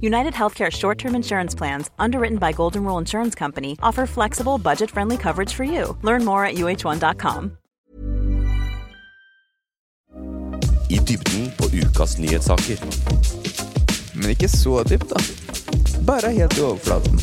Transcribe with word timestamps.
United 0.00 0.34
Healthcare 0.34 0.70
short 0.70 0.98
term 0.98 1.14
insurance 1.14 1.54
plans, 1.58 1.90
underwritten 1.98 2.38
by 2.38 2.52
Golden 2.52 2.84
Rule 2.84 2.98
Insurance 2.98 3.34
Company, 3.38 3.76
offer 3.82 4.06
flexible, 4.06 4.58
budget 4.58 4.90
friendly 4.90 5.16
coverage 5.16 5.54
for 5.54 5.64
you. 5.64 5.96
Learn 6.02 6.24
more 6.24 6.44
at 6.44 6.54
uh1.com. 6.54 7.58
I 10.90 10.98
dybden 10.98 11.52
på 11.58 11.64
ukas 11.72 12.18
nyhetssaker. 12.18 12.78
Men 14.14 14.30
ikke 14.30 14.48
så 14.48 14.82
dypt, 14.82 15.10
da. 15.10 15.16
Bare 16.06 16.30
helt 16.30 16.58
i 16.58 16.60
overflaten. 16.60 17.20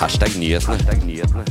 Hashtag 0.00 0.38
nyhetene. 0.38 0.76
Hashtag 0.76 1.06
nyhetene, 1.06 1.44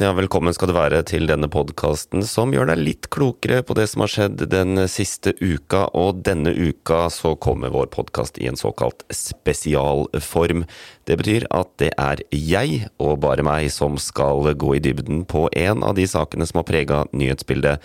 ja. 0.00 0.14
Velkommen 0.16 0.54
skal 0.56 0.70
du 0.70 0.72
være 0.72 1.02
til 1.04 1.26
denne 1.28 1.50
podkasten 1.52 2.22
som 2.24 2.54
gjør 2.54 2.70
deg 2.70 2.80
litt 2.80 3.08
klokere 3.12 3.58
på 3.60 3.74
det 3.76 3.84
som 3.90 4.00
har 4.00 4.08
skjedd 4.08 4.46
den 4.48 4.80
siste 4.88 5.34
uka. 5.42 5.82
Og 5.92 6.22
denne 6.24 6.54
uka 6.56 7.10
så 7.12 7.34
kommer 7.36 7.74
vår 7.74 7.90
podkast 7.92 8.40
i 8.40 8.48
en 8.48 8.56
såkalt 8.56 9.04
spesialform. 9.12 10.64
Det 11.04 11.18
betyr 11.20 11.44
at 11.52 11.74
det 11.76 11.90
er 12.00 12.24
jeg, 12.32 12.88
og 12.96 13.20
bare 13.20 13.44
meg, 13.44 13.68
som 13.68 14.00
skal 14.00 14.48
gå 14.56 14.78
i 14.78 14.80
dybden 14.88 15.26
på 15.28 15.50
en 15.52 15.84
av 15.84 15.98
de 16.00 16.08
sakene 16.08 16.48
som 16.48 16.62
har 16.62 16.70
prega 16.72 17.04
nyhetsbildet 17.12 17.84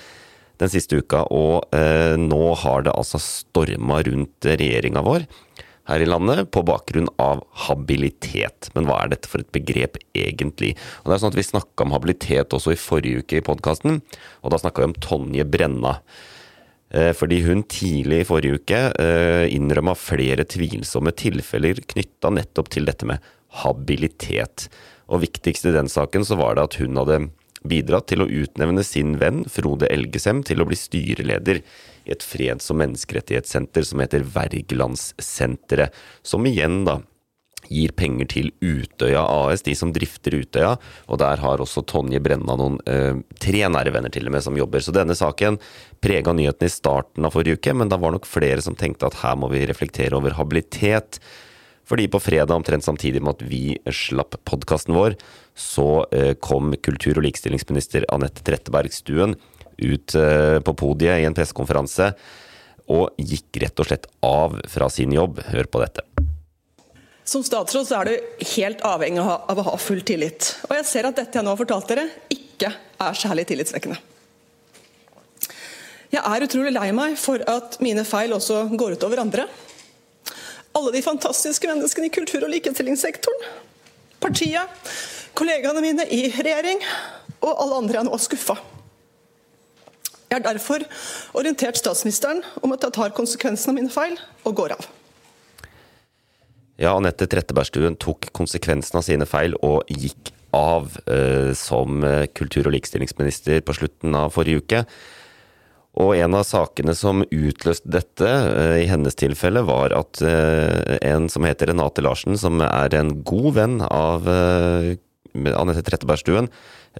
den 0.63 0.71
siste 0.71 1.03
uka. 1.03 1.25
Og 1.27 1.75
eh, 1.75 2.15
nå 2.15 2.53
har 2.63 2.87
det 2.87 2.95
altså 2.95 3.19
storma 3.19 3.99
rundt 4.07 4.47
regjeringa 4.47 5.03
vår 5.03 5.27
her 5.89 6.03
i 6.03 6.07
landet 6.07 6.51
på 6.55 6.63
bakgrunn 6.65 7.09
av 7.21 7.41
habilitet. 7.67 8.69
Men 8.75 8.87
hva 8.87 9.01
er 9.03 9.13
dette 9.13 9.29
for 9.29 9.43
et 9.43 9.51
begrep 9.55 9.99
egentlig? 10.15 10.73
Og 11.03 11.09
det 11.11 11.17
er 11.17 11.23
sånn 11.23 11.33
at 11.33 11.39
Vi 11.39 11.47
snakka 11.49 11.87
om 11.87 11.95
habilitet 11.95 12.55
også 12.55 12.75
i 12.75 12.79
forrige 12.79 13.23
uke 13.23 13.39
i 13.39 13.45
podkasten, 13.45 13.99
og 14.41 14.53
da 14.53 14.61
snakka 14.61 14.83
vi 14.83 14.91
om 14.91 14.97
Tonje 15.03 15.45
Brenna. 15.45 15.97
Eh, 16.93 17.11
fordi 17.17 17.41
hun 17.47 17.65
tidlig 17.65 18.21
i 18.21 18.29
forrige 18.29 18.61
uke 18.61 18.81
eh, 19.01 19.45
innrømma 19.51 19.95
flere 19.97 20.45
tvilsomme 20.45 21.11
tilfeller 21.17 21.81
knytta 21.89 22.31
nettopp 22.31 22.69
til 22.73 22.85
dette 22.85 23.07
med 23.09 23.23
habilitet. 23.63 24.69
Og 25.09 25.23
viktigst 25.25 25.65
i 25.67 25.73
den 25.75 25.89
saken 25.91 26.25
så 26.25 26.37
var 26.39 26.55
det 26.55 26.67
at 26.69 26.77
hun 26.81 26.99
hadde 27.01 27.25
bidratt 27.67 28.09
til 28.11 28.23
å 28.23 28.29
utnevne 28.29 28.83
sin 28.85 29.17
venn 29.21 29.43
Frode 29.49 29.89
Elgesem 29.91 30.43
til 30.45 30.61
å 30.61 30.67
bli 30.67 30.77
styreleder 30.77 31.63
i 32.05 32.13
et 32.15 32.25
freds- 32.25 32.69
og 32.73 32.79
menneskerettighetssenter 32.81 33.87
som 33.87 34.03
heter 34.03 34.25
Wergelandssenteret, 34.35 35.95
som 36.23 36.45
igjen 36.49 36.83
da 36.87 36.99
gir 37.71 37.93
penger 37.95 38.27
til 38.31 38.49
Utøya 38.63 39.23
AS, 39.23 39.63
de 39.65 39.75
som 39.77 39.93
drifter 39.95 40.35
Utøya. 40.35 40.75
Og 41.07 41.19
der 41.21 41.41
har 41.43 41.63
også 41.63 41.85
Tonje 41.87 42.21
Brenna 42.23 42.57
noen 42.59 42.79
eh, 42.89 43.15
tre 43.41 43.63
nære 43.71 43.93
venner 43.95 44.13
til 44.13 44.27
og 44.27 44.35
med 44.35 44.45
som 44.45 44.57
jobber. 44.59 44.83
Så 44.83 44.95
denne 44.95 45.15
saken 45.17 45.59
prega 46.03 46.35
nyhetene 46.35 46.69
i 46.69 46.73
starten 46.73 47.27
av 47.27 47.35
forrige 47.35 47.59
uke, 47.59 47.75
men 47.77 47.91
da 47.91 47.99
var 48.01 48.15
nok 48.15 48.27
flere 48.29 48.61
som 48.63 48.77
tenkte 48.79 49.09
at 49.09 49.21
her 49.23 49.39
må 49.39 49.51
vi 49.53 49.65
reflektere 49.69 50.17
over 50.19 50.35
habilitet. 50.37 51.21
Fordi 51.87 52.07
på 52.07 52.21
fredag, 52.23 52.53
omtrent 52.55 52.85
samtidig 52.85 53.19
med 53.23 53.35
at 53.35 53.47
vi 53.47 53.63
slapp 53.91 54.37
podkasten 54.47 54.95
vår, 54.95 55.17
så 55.55 56.05
eh, 56.15 56.31
kom 56.39 56.71
kultur- 56.79 57.19
og 57.19 57.27
likestillingsminister 57.27 58.07
Anette 58.13 58.45
Trettebergstuen 58.47 59.35
ut 59.83 60.15
eh, 60.19 60.59
på 60.63 60.75
podiet 60.79 61.21
i 61.21 61.27
en 61.27 61.35
pressekonferanse 61.35 62.13
og 62.93 63.15
gikk 63.17 63.61
rett 63.63 63.79
og 63.79 63.87
slett 63.87 64.07
av 64.25 64.57
fra 64.69 64.89
sin 64.91 65.13
jobb. 65.15 65.39
Hør 65.53 65.69
på 65.71 65.83
dette. 65.83 66.03
Som 67.23 67.43
statsråd 67.45 67.87
så 67.87 68.01
er 68.01 68.09
du 68.09 68.47
helt 68.57 68.81
avhengig 68.83 69.23
av 69.23 69.59
å 69.59 69.67
ha 69.69 69.75
full 69.79 70.01
tillit. 70.03 70.57
Og 70.67 70.75
jeg 70.75 70.87
ser 70.89 71.07
at 71.07 71.19
dette 71.21 71.39
jeg 71.39 71.45
nå 71.45 71.53
har 71.53 71.59
fortalt 71.59 71.87
dere, 71.93 72.09
ikke 72.33 72.73
er 72.73 73.15
særlig 73.19 73.47
tillitsvekkende. 73.47 73.99
Jeg 76.13 76.21
er 76.21 76.45
utrolig 76.45 76.73
lei 76.75 76.89
meg 76.93 77.15
for 77.17 77.41
at 77.49 77.79
mine 77.81 78.03
feil 78.05 78.35
også 78.35 78.67
går 78.77 78.97
ut 78.97 79.05
over 79.07 79.23
andre. 79.23 79.47
Alle 80.75 80.91
de 80.93 81.01
fantastiske 81.05 81.69
menneskene 81.69 82.09
i 82.09 82.13
kultur- 82.13 82.43
og 82.43 82.51
likestillingssektoren. 82.53 83.47
Partiet, 84.21 84.93
kollegaene 85.37 85.81
mine 85.83 86.05
i 86.13 86.27
regjering 86.35 86.83
og 87.39 87.51
alle 87.51 87.79
andre 87.81 87.99
jeg 87.99 88.07
nå 88.07 88.13
er 88.13 88.23
skuffa. 88.23 88.59
Jeg 90.33 90.41
har 90.41 90.55
derfor 90.57 90.81
orientert 91.37 91.77
statsministeren 91.77 92.41
om 92.65 92.73
at 92.73 92.81
jeg 92.81 92.95
tar 92.97 93.13
konsekvensen 93.13 93.69
av 93.69 93.77
mine 93.77 93.93
feil 93.93 94.15
og 94.41 94.55
går 94.57 94.73
av. 94.73 94.87
Ja, 96.81 96.95
Anette 96.95 97.27
Trettebergstuen 97.29 97.99
tok 98.01 98.31
konsekvensen 98.33 98.97
av 98.97 99.05
sine 99.05 99.27
feil 99.29 99.53
og 99.61 99.85
gikk 99.93 100.33
av 100.57 100.97
eh, 101.05 101.53
som 101.57 102.01
kultur- 102.33 102.65
og 102.65 102.73
likestillingsminister 102.73 103.61
på 103.61 103.77
slutten 103.77 104.17
av 104.17 104.33
forrige 104.33 104.65
uke. 104.65 104.81
Og 106.01 106.15
en 106.17 106.33
av 106.33 106.45
sakene 106.49 106.95
som 106.97 107.21
utløste 107.21 107.89
dette, 107.93 108.25
eh, 108.25 108.79
i 108.81 108.89
hennes 108.89 109.13
tilfelle, 109.13 109.61
var 109.61 109.93
at 109.93 110.21
eh, 110.25 110.97
en 111.05 111.29
som 111.29 111.45
heter 111.45 111.69
Renate 111.69 112.01
Larsen, 112.01 112.37
som 112.41 112.61
er 112.65 112.97
en 112.97 113.19
god 113.21 113.51
venn 113.59 113.81
av 113.85 114.25
eh, 114.25 114.95
Anette 115.53 115.85
Trettebergstuen, 115.85 116.49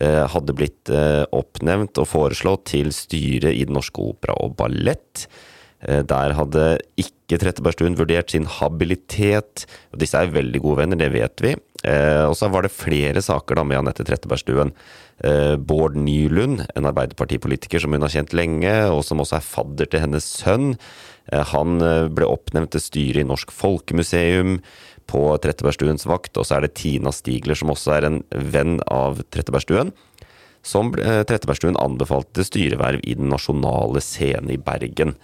hadde 0.02 0.56
blitt 0.58 0.90
oppnevnt 0.90 2.00
og 2.02 2.08
foreslått 2.10 2.64
til 2.72 2.90
styret 2.96 3.54
i 3.54 3.66
Den 3.68 3.78
norske 3.78 4.02
opera 4.02 4.34
og 4.42 4.56
ballett. 4.58 5.28
Der 5.84 6.34
hadde 6.38 6.64
ikke 6.98 7.38
Trettebergstuen 7.42 7.98
vurdert 8.00 8.32
sin 8.32 8.48
habilitet. 8.48 9.66
og 9.92 10.00
Disse 10.02 10.18
er 10.18 10.34
veldig 10.34 10.62
gode 10.64 10.80
venner, 10.84 11.00
det 11.00 11.12
vet 11.14 11.44
vi. 11.44 11.54
Og 11.84 12.36
så 12.40 12.48
var 12.48 12.64
det 12.64 12.72
flere 12.72 13.22
saker 13.24 13.60
da 13.60 13.66
med 13.68 13.82
Anette 13.82 14.06
Trettebergstuen. 14.08 14.72
Bård 15.68 15.98
Nylund, 16.00 16.64
en 16.74 16.88
arbeiderpartipolitiker 16.90 17.84
som 17.84 17.94
hun 17.96 18.06
har 18.06 18.14
kjent 18.14 18.36
lenge, 18.36 18.72
og 18.90 19.04
som 19.06 19.22
også 19.24 19.38
er 19.38 19.50
fadder 19.50 19.92
til 19.92 20.06
hennes 20.06 20.28
sønn. 20.40 20.74
Han 21.54 21.84
ble 22.16 22.28
oppnevnt 22.28 22.74
til 22.76 22.84
styret 22.84 23.24
i 23.24 23.28
Norsk 23.28 23.52
Folkemuseum 23.56 24.58
på 25.10 25.22
Trettebergstuens 25.44 26.08
vakt, 26.10 26.38
og 26.38 26.48
så 26.48 26.58
er 26.58 26.66
det 26.66 26.76
Tina 26.80 27.14
Stigler, 27.14 27.58
som 27.60 27.74
også 27.74 27.96
er 27.98 28.10
en 28.10 28.20
venn 28.32 28.80
av 28.92 29.22
Trettebergstuen, 29.34 29.94
som 30.64 30.94
Trettebergstuen 30.96 31.80
anbefalte 31.80 32.46
styreverv 32.48 33.04
i 33.04 33.18
Den 33.20 33.32
nasjonale 33.34 34.00
scene 34.04 34.56
i 34.56 34.62
Bergen. 34.62 35.18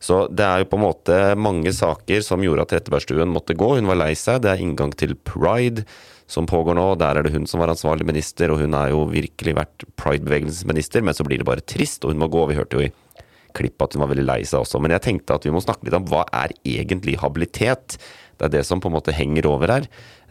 Så 0.00 0.24
det 0.32 0.46
er 0.46 0.62
jo 0.62 0.70
på 0.70 0.78
en 0.78 0.86
måte 0.86 1.16
mange 1.36 1.72
saker 1.76 2.24
som 2.24 2.42
gjorde 2.42 2.64
at 2.64 2.72
Trettebergstuen 2.72 3.30
måtte 3.30 3.54
gå. 3.58 3.74
Hun 3.76 3.90
var 3.90 4.00
lei 4.00 4.14
seg. 4.18 4.40
Det 4.42 4.54
er 4.54 4.62
inngang 4.64 4.94
til 4.96 5.12
pride 5.14 5.84
som 6.30 6.48
pågår 6.48 6.78
nå. 6.78 6.86
Der 6.98 7.20
er 7.20 7.26
det 7.26 7.34
hun 7.34 7.46
som 7.50 7.60
var 7.60 7.72
ansvarlig 7.72 8.06
minister, 8.08 8.50
og 8.50 8.62
hun 8.62 8.74
har 8.78 8.94
jo 8.94 9.04
virkelig 9.12 9.56
vært 9.58 9.84
pride-bevegelsens 10.00 10.64
minister, 10.68 11.04
men 11.04 11.16
så 11.16 11.26
blir 11.26 11.42
det 11.42 11.48
bare 11.48 11.66
trist, 11.66 12.04
og 12.04 12.14
hun 12.14 12.22
må 12.22 12.30
gå. 12.32 12.46
Vi 12.48 12.58
hørte 12.58 12.78
jo 12.78 12.86
i 12.88 12.92
klippet 13.56 13.86
at 13.86 13.96
hun 13.96 14.04
var 14.04 14.12
veldig 14.12 14.26
lei 14.28 14.40
seg 14.48 14.62
også. 14.62 14.80
Men 14.82 14.94
jeg 14.96 15.04
tenkte 15.06 15.36
at 15.36 15.46
vi 15.46 15.52
må 15.54 15.62
snakke 15.64 15.86
litt 15.86 15.98
om 15.98 16.08
hva 16.10 16.24
er 16.42 16.54
egentlig 16.64 17.18
habilitet? 17.22 17.98
Det 18.40 18.48
er 18.48 18.54
det 18.56 18.64
som 18.68 18.80
på 18.80 18.88
en 18.88 18.96
måte 18.96 19.14
henger 19.14 19.48
over 19.50 19.74
her. 19.74 19.88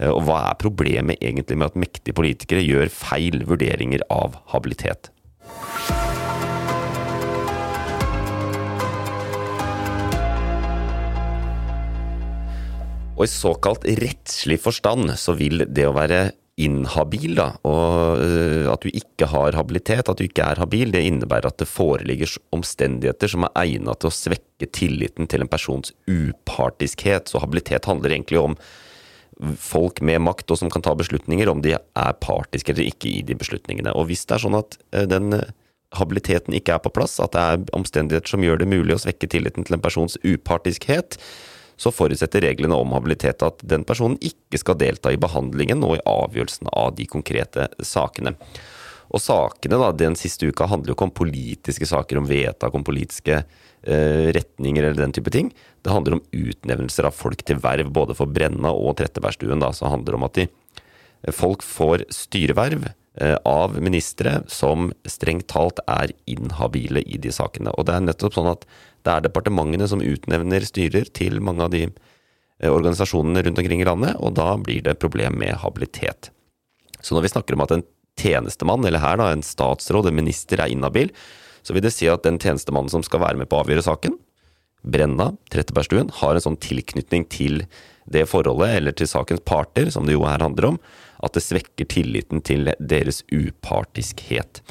Og 0.10 0.24
hva 0.26 0.42
er 0.48 0.60
problemet 0.62 1.22
egentlig 1.22 1.60
med 1.60 1.70
at 1.70 1.80
mektige 1.80 2.18
politikere 2.18 2.66
gjør 2.66 2.92
feil 2.94 3.44
vurderinger 3.50 4.06
av 4.10 4.40
habilitet? 4.54 5.12
Og 13.20 13.26
i 13.28 13.32
såkalt 13.32 13.84
rettslig 14.00 14.62
forstand 14.64 15.12
så 15.20 15.36
vil 15.36 15.66
det 15.68 15.84
å 15.90 15.96
være 15.96 16.30
inhabil, 16.60 17.38
da, 17.38 17.54
og 17.68 18.20
at 18.74 18.84
du 18.84 18.90
ikke 18.92 19.30
har 19.32 19.56
habilitet, 19.56 20.10
at 20.12 20.20
du 20.20 20.26
ikke 20.26 20.44
er 20.44 20.60
habil, 20.60 20.92
det 20.92 21.06
innebærer 21.08 21.48
at 21.48 21.62
det 21.62 21.70
foreligger 21.72 22.36
omstendigheter 22.56 23.32
som 23.32 23.48
er 23.48 23.56
egnet 23.64 24.02
til 24.02 24.12
å 24.12 24.18
svekke 24.18 24.68
tilliten 24.76 25.30
til 25.32 25.46
en 25.46 25.52
persons 25.52 25.94
upartiskhet. 26.12 27.32
Så 27.32 27.40
habilitet 27.44 27.88
handler 27.88 28.12
egentlig 28.12 28.42
om 28.42 28.58
folk 29.56 30.02
med 30.04 30.20
makt 30.26 30.52
og 30.52 30.60
som 30.60 30.72
kan 30.74 30.84
ta 30.84 30.92
beslutninger, 31.00 31.48
om 31.48 31.64
de 31.64 31.78
er 31.78 32.18
partiske 32.20 32.74
eller 32.76 32.92
ikke 32.92 33.08
i 33.08 33.22
de 33.24 33.40
beslutningene. 33.40 33.96
Og 33.96 34.10
hvis 34.10 34.26
det 34.28 34.36
er 34.36 34.44
sånn 34.44 34.60
at 34.60 34.76
den 35.08 35.40
habiliteten 35.96 36.54
ikke 36.58 36.76
er 36.76 36.84
på 36.84 36.92
plass, 36.94 37.16
at 37.24 37.34
det 37.38 37.46
er 37.46 37.64
omstendigheter 37.78 38.36
som 38.36 38.44
gjør 38.44 38.60
det 38.62 38.68
mulig 38.70 38.98
å 38.98 39.02
svekke 39.06 39.32
tilliten 39.32 39.64
til 39.66 39.80
en 39.80 39.86
persons 39.86 40.20
upartiskhet, 40.28 41.18
så 41.80 41.94
forutsetter 41.96 42.44
reglene 42.44 42.76
om 42.76 42.92
habilitet 42.92 43.44
at 43.46 43.64
den 43.64 43.86
personen 43.88 44.20
ikke 44.20 44.60
skal 44.60 44.78
delta 44.82 45.14
i 45.14 45.22
behandlingen 45.22 45.86
og 45.88 45.96
i 45.96 46.04
avgjørelsen 46.10 46.68
av 46.76 46.92
de 46.98 47.08
konkrete 47.08 47.70
sakene. 47.80 48.36
Og 49.10 49.24
sakene 49.24 49.80
da, 49.82 49.90
den 49.96 50.18
siste 50.20 50.52
uka 50.52 50.68
handler 50.70 50.92
jo 50.92 50.98
ikke 50.98 51.08
om 51.08 51.16
politiske 51.18 51.88
saker, 51.90 52.20
om 52.20 52.28
vedtak, 52.30 52.76
om 52.76 52.86
politiske 52.86 53.40
eh, 53.40 54.28
retninger 54.36 54.86
eller 54.86 55.02
den 55.06 55.16
type 55.16 55.34
ting. 55.34 55.50
Det 55.82 55.94
handler 55.94 56.20
om 56.20 56.24
utnevnelser 56.36 57.08
av 57.10 57.16
folk 57.18 57.42
til 57.48 57.62
verv, 57.64 57.90
både 57.96 58.18
for 58.18 58.30
Brenna 58.30 58.74
og 58.76 58.98
Trettebergstuen. 59.00 59.64
Da, 59.64 59.72
så 59.74 59.90
det 59.90 60.14
om 60.14 60.28
at 60.28 60.38
de, 60.38 60.46
folk 61.34 61.66
får 61.66 62.06
styreverv 62.14 62.92
eh, 62.92 62.99
av 63.20 63.74
ministre 63.84 64.38
som 64.48 64.94
strengt 65.08 65.50
talt 65.52 65.82
er 65.92 66.14
inhabile 66.30 67.02
i 67.04 67.18
de 67.20 67.34
sakene. 67.36 67.74
Og 67.76 67.88
det 67.90 67.98
er 67.98 68.06
nettopp 68.06 68.38
sånn 68.38 68.48
at 68.52 68.64
det 69.08 69.14
er 69.14 69.26
departementene 69.26 69.88
som 69.90 70.04
utnevner 70.04 70.66
styrer 70.68 71.10
til 71.16 71.40
mange 71.44 71.66
av 71.66 71.74
de 71.74 71.86
eh, 71.88 72.70
organisasjonene 72.70 73.44
rundt 73.46 73.62
omkring 73.62 73.84
i 73.84 73.88
landet, 73.88 74.18
og 74.20 74.36
da 74.40 74.54
blir 74.60 74.84
det 74.86 75.00
problem 75.02 75.40
med 75.42 75.60
habilitet. 75.64 76.32
Så 77.00 77.16
når 77.16 77.28
vi 77.28 77.34
snakker 77.34 77.56
om 77.56 77.64
at 77.66 77.76
en 77.76 77.86
tjenestemann, 78.20 78.84
eller 78.86 79.04
her 79.04 79.20
da 79.20 79.30
en 79.32 79.46
statsråd, 79.46 80.10
en 80.10 80.20
minister, 80.20 80.60
er 80.60 80.74
inhabil, 80.74 81.14
så 81.64 81.76
vil 81.76 81.86
det 81.86 81.94
si 81.96 82.10
at 82.12 82.26
den 82.26 82.40
tjenestemannen 82.42 82.92
som 82.92 83.04
skal 83.06 83.24
være 83.24 83.40
med 83.40 83.50
på 83.52 83.60
å 83.60 83.64
avgjøre 83.64 83.86
saken, 83.88 84.18
Brenna, 84.80 85.34
Trettebergstuen, 85.52 86.12
har 86.22 86.36
en 86.36 86.44
sånn 86.44 86.60
tilknytning 86.64 87.26
til 87.32 87.64
det 88.12 88.26
forholdet, 88.32 88.76
eller 88.80 88.96
til 88.98 89.10
sakens 89.10 89.44
parter, 89.46 89.92
som 89.94 90.08
det 90.08 90.18
jo 90.18 90.26
her 90.28 90.42
handler 90.44 90.74
om, 90.74 90.82
at 91.24 91.36
det 91.36 91.44
svekker 91.44 91.90
tilliten 91.92 92.44
til 92.46 92.72
deres 92.80 93.24
upartiskhet. 93.32 94.62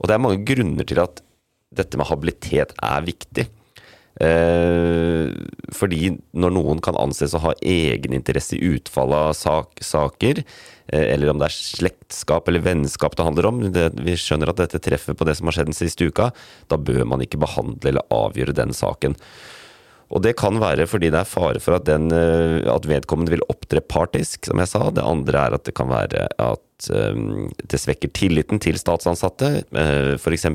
Og 0.00 0.08
det 0.08 0.16
er 0.16 0.24
mange 0.24 0.44
grunner 0.46 0.86
til 0.88 1.02
at 1.02 1.22
dette 1.72 1.98
med 1.98 2.10
habilitet 2.10 2.74
er 2.82 3.04
viktig. 3.06 3.46
Eh, 4.20 5.30
fordi 5.72 6.10
når 6.36 6.52
noen 6.52 6.82
kan 6.84 6.98
anses 7.00 7.32
å 7.32 7.40
ha 7.46 7.54
egeninteresse 7.64 8.58
i 8.58 8.74
utfallet 8.74 9.30
av 9.30 9.32
sak, 9.38 9.80
saker, 9.80 10.42
eh, 10.92 11.06
eller 11.14 11.32
om 11.32 11.40
det 11.40 11.48
er 11.48 11.56
slektskap 11.56 12.48
eller 12.48 12.60
vennskap 12.66 13.16
det 13.16 13.24
handler 13.24 13.48
om, 13.48 13.62
det, 13.72 13.88
vi 14.04 14.18
skjønner 14.20 14.52
at 14.52 14.60
dette 14.60 14.82
treffer 14.84 15.16
på 15.16 15.24
det 15.24 15.38
som 15.38 15.48
har 15.48 15.56
skjedd 15.56 15.72
den 15.72 15.78
siste 15.78 16.10
uka, 16.10 16.28
da 16.68 16.76
bør 16.76 17.06
man 17.08 17.24
ikke 17.24 17.40
behandle 17.40 17.94
eller 17.94 18.06
avgjøre 18.12 18.56
den 18.58 18.76
saken. 18.76 19.16
Og 20.12 20.20
det 20.24 20.34
kan 20.40 20.58
være 20.60 20.84
fordi 20.90 21.08
det 21.12 21.22
er 21.22 21.28
fare 21.28 21.60
for 21.62 21.78
at, 21.78 21.86
den, 21.88 22.10
eh, 22.12 22.60
at 22.68 22.86
vedkommende 22.88 23.32
vil 23.32 23.46
opptre 23.52 23.80
partisk, 23.80 24.44
som 24.48 24.60
jeg 24.60 24.68
sa. 24.68 24.84
Det 24.92 25.04
andre 25.04 25.46
er 25.46 25.56
at 25.56 25.64
det 25.68 25.74
kan 25.78 25.88
være 25.88 26.26
at 26.36 26.88
um, 26.92 27.48
det 27.56 27.80
svekker 27.80 28.12
tilliten 28.12 28.60
til 28.60 28.76
statsansatte. 28.80 29.64
Uh, 29.72 30.18
F.eks. 30.20 30.50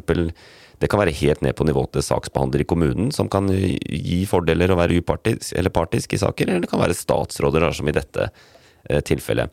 Det 0.77 0.91
kan 0.91 1.01
være 1.01 1.15
helt 1.17 1.41
ned 1.41 1.57
på 1.57 1.65
nivå 1.65 1.87
til 1.89 2.05
saksbehandler 2.05 2.61
i 2.61 2.69
kommunen, 2.69 3.09
som 3.15 3.31
kan 3.33 3.49
gi 3.49 4.19
fordeler 4.29 4.69
og 4.69 4.77
være 4.83 5.01
upartisk 5.01 5.55
eller 5.57 5.73
partisk 5.73 6.13
i 6.13 6.21
saker, 6.21 6.51
eller 6.51 6.67
det 6.67 6.69
kan 6.69 6.83
være 6.83 6.97
statsråder, 6.97 7.65
som 7.73 7.89
i 7.89 7.95
dette 7.97 8.29
tilfellet. 9.09 9.49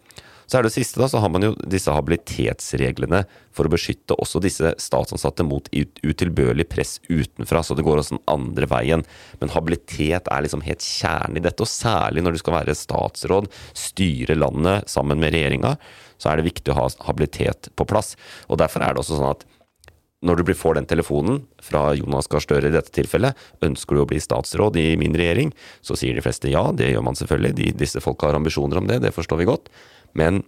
Så 0.47 0.59
er 0.59 0.67
det 0.67 0.75
siste, 0.75 1.01
da, 1.01 1.09
så 1.11 1.21
har 1.23 1.33
man 1.33 1.47
jo 1.47 1.53
disse 1.71 1.93
habilitetsreglene 1.95 3.25
for 3.55 3.67
å 3.67 3.73
beskytte 3.73 4.17
også 4.21 4.43
disse 4.45 4.75
statsansatte 4.83 5.47
mot 5.47 5.69
utilbørlig 5.73 6.67
press 6.73 6.99
utenfra, 7.09 7.63
så 7.65 7.77
det 7.77 7.87
går 7.87 8.03
også 8.03 8.19
den 8.19 8.25
andre 8.31 8.69
veien. 8.71 9.05
Men 9.41 9.55
habilitet 9.55 10.29
er 10.29 10.45
liksom 10.45 10.65
helt 10.67 10.85
kjernen 10.85 11.41
i 11.41 11.45
dette, 11.45 11.65
og 11.65 11.71
særlig 11.71 12.25
når 12.25 12.37
du 12.37 12.43
skal 12.43 12.59
være 12.59 12.77
statsråd, 12.79 13.51
styre 13.79 14.37
landet 14.39 14.91
sammen 14.91 15.23
med 15.23 15.35
regjeringa, 15.37 15.77
så 16.21 16.31
er 16.31 16.41
det 16.41 16.51
viktig 16.51 16.73
å 16.73 16.79
ha 16.83 16.89
habilitet 17.09 17.73
på 17.77 17.89
plass. 17.89 18.15
Og 18.49 18.61
derfor 18.61 18.85
er 18.85 18.95
det 18.95 19.05
også 19.05 19.19
sånn 19.19 19.33
at 19.33 19.45
når 20.25 20.41
du 20.41 20.55
får 20.57 20.79
den 20.79 20.87
telefonen 20.89 21.43
fra 21.63 21.91
Jonas 21.99 22.31
Gahr 22.33 22.41
Støre 22.41 22.71
i 22.71 22.73
dette 22.73 22.93
tilfellet, 22.97 23.37
ønsker 23.65 23.97
du 23.97 24.03
å 24.05 24.09
bli 24.09 24.21
statsråd 24.23 24.79
i 24.81 24.95
min 25.01 25.17
regjering, 25.17 25.53
så 25.85 25.97
sier 26.01 26.17
de 26.17 26.25
fleste 26.25 26.53
ja, 26.53 26.65
det 26.73 26.95
gjør 26.95 27.05
man 27.05 27.19
selvfølgelig, 27.19 27.57
de, 27.59 27.67
disse 27.85 28.01
folka 28.01 28.31
har 28.31 28.39
ambisjoner 28.39 28.81
om 28.81 28.89
det, 28.89 29.03
det 29.05 29.13
forstår 29.13 29.43
vi 29.43 29.51
godt. 29.51 29.69
Men 30.19 30.43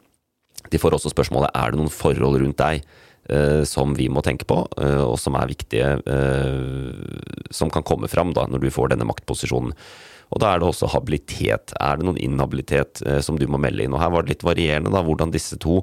de 0.70 0.80
får 0.80 0.96
også 0.96 1.12
spørsmålet 1.12 1.54
er 1.54 1.72
det 1.72 1.80
noen 1.80 1.92
forhold 1.92 2.40
rundt 2.42 2.58
deg 2.58 2.82
eh, 3.30 3.62
som 3.68 3.94
vi 3.98 4.08
må 4.12 4.22
tenke 4.26 4.48
på, 4.48 4.62
eh, 4.82 5.02
og 5.04 5.18
som 5.20 5.36
er 5.38 5.50
viktige, 5.50 5.92
eh, 6.06 7.48
som 7.54 7.70
kan 7.70 7.86
komme 7.86 8.10
fram 8.10 8.34
da, 8.36 8.46
når 8.50 8.64
du 8.64 8.70
får 8.74 8.94
denne 8.94 9.06
maktposisjonen. 9.08 9.74
Og 10.34 10.42
da 10.42 10.52
er 10.52 10.60
det 10.60 10.68
også 10.68 10.90
habilitet. 10.90 11.74
Er 11.78 11.98
det 11.98 12.06
noen 12.06 12.18
inhabilitet 12.18 13.02
eh, 13.06 13.20
som 13.22 13.38
du 13.38 13.46
må 13.50 13.60
melde 13.62 13.86
inn? 13.86 13.94
Og 13.94 14.02
her 14.02 14.12
var 14.14 14.26
det 14.26 14.34
litt 14.34 14.46
varierende 14.46 14.92
da, 14.94 15.04
hvordan 15.06 15.34
disse 15.34 15.58
to 15.62 15.80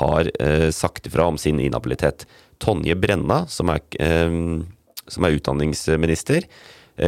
har 0.00 0.28
eh, 0.42 0.68
sagt 0.74 1.08
ifra 1.08 1.28
om 1.30 1.38
sin 1.40 1.60
inhabilitet. 1.64 2.26
Tonje 2.60 2.96
Brenna, 2.98 3.44
som 3.48 3.72
er, 3.72 3.80
eh, 4.02 4.34
som 5.08 5.24
er 5.24 5.38
utdanningsminister, 5.38 6.50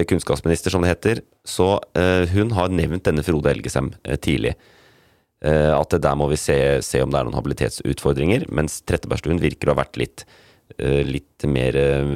kunnskapsminister 0.07 0.71
som 0.71 0.85
det 0.85 0.93
heter, 0.93 1.21
så 1.43 1.81
hun 2.31 2.53
har 2.55 2.69
nevnt 2.71 3.03
denne 3.09 3.25
Frode 3.27 3.51
Elgesem 3.51 3.89
tidlig. 4.23 4.53
Eh, 5.41 5.73
at 5.73 5.95
der 5.97 6.17
må 6.21 6.27
vi 6.29 6.37
se, 6.37 6.57
se, 6.85 7.01
om 7.01 7.13
det 7.13 7.21
er 7.21 7.27
noen 7.27 7.39
habilitetsutfordringer. 7.39 8.47
Mens 8.53 8.81
Trettebergstuen 8.89 9.41
virker 9.41 9.71
å 9.71 9.75
ha 9.75 9.81
vært 9.81 9.97
litt, 10.01 10.25
eh, 10.77 11.01
litt 11.07 11.47
mer 11.49 11.77
eh, 11.81 12.13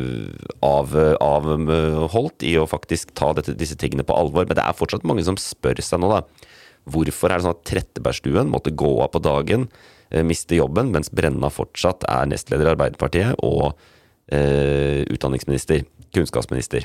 av, 0.65 0.93
avholdt 1.25 2.45
i 2.45 2.57
å 2.61 2.69
faktisk 2.69 3.15
ta 3.17 3.33
dette, 3.37 3.57
disse 3.57 3.79
tingene 3.81 4.05
på 4.05 4.17
alvor. 4.17 4.45
Men 4.45 4.59
det 4.59 4.67
er 4.67 4.77
fortsatt 4.77 5.09
mange 5.09 5.25
som 5.25 5.41
spør 5.41 5.81
seg 5.81 6.03
nå, 6.05 6.13
da. 6.13 6.51
Hvorfor 6.85 7.33
er 7.33 7.41
det 7.41 7.47
sånn 7.47 7.57
at 7.57 7.65
Trettebergstuen 7.65 8.51
måtte 8.53 8.75
gå 8.77 8.93
av 9.01 9.15
på 9.15 9.23
dagen, 9.25 9.71
miste 10.29 10.55
jobben, 10.55 10.91
mens 10.93 11.09
Brenna 11.11 11.49
fortsatt 11.51 12.05
er 12.13 12.29
nestleder 12.29 12.69
i 12.69 12.73
Arbeiderpartiet 12.75 13.41
og 13.43 13.73
eh, 14.29 15.01
utdanningsminister, 15.09 15.89
kunnskapsminister? 16.15 16.85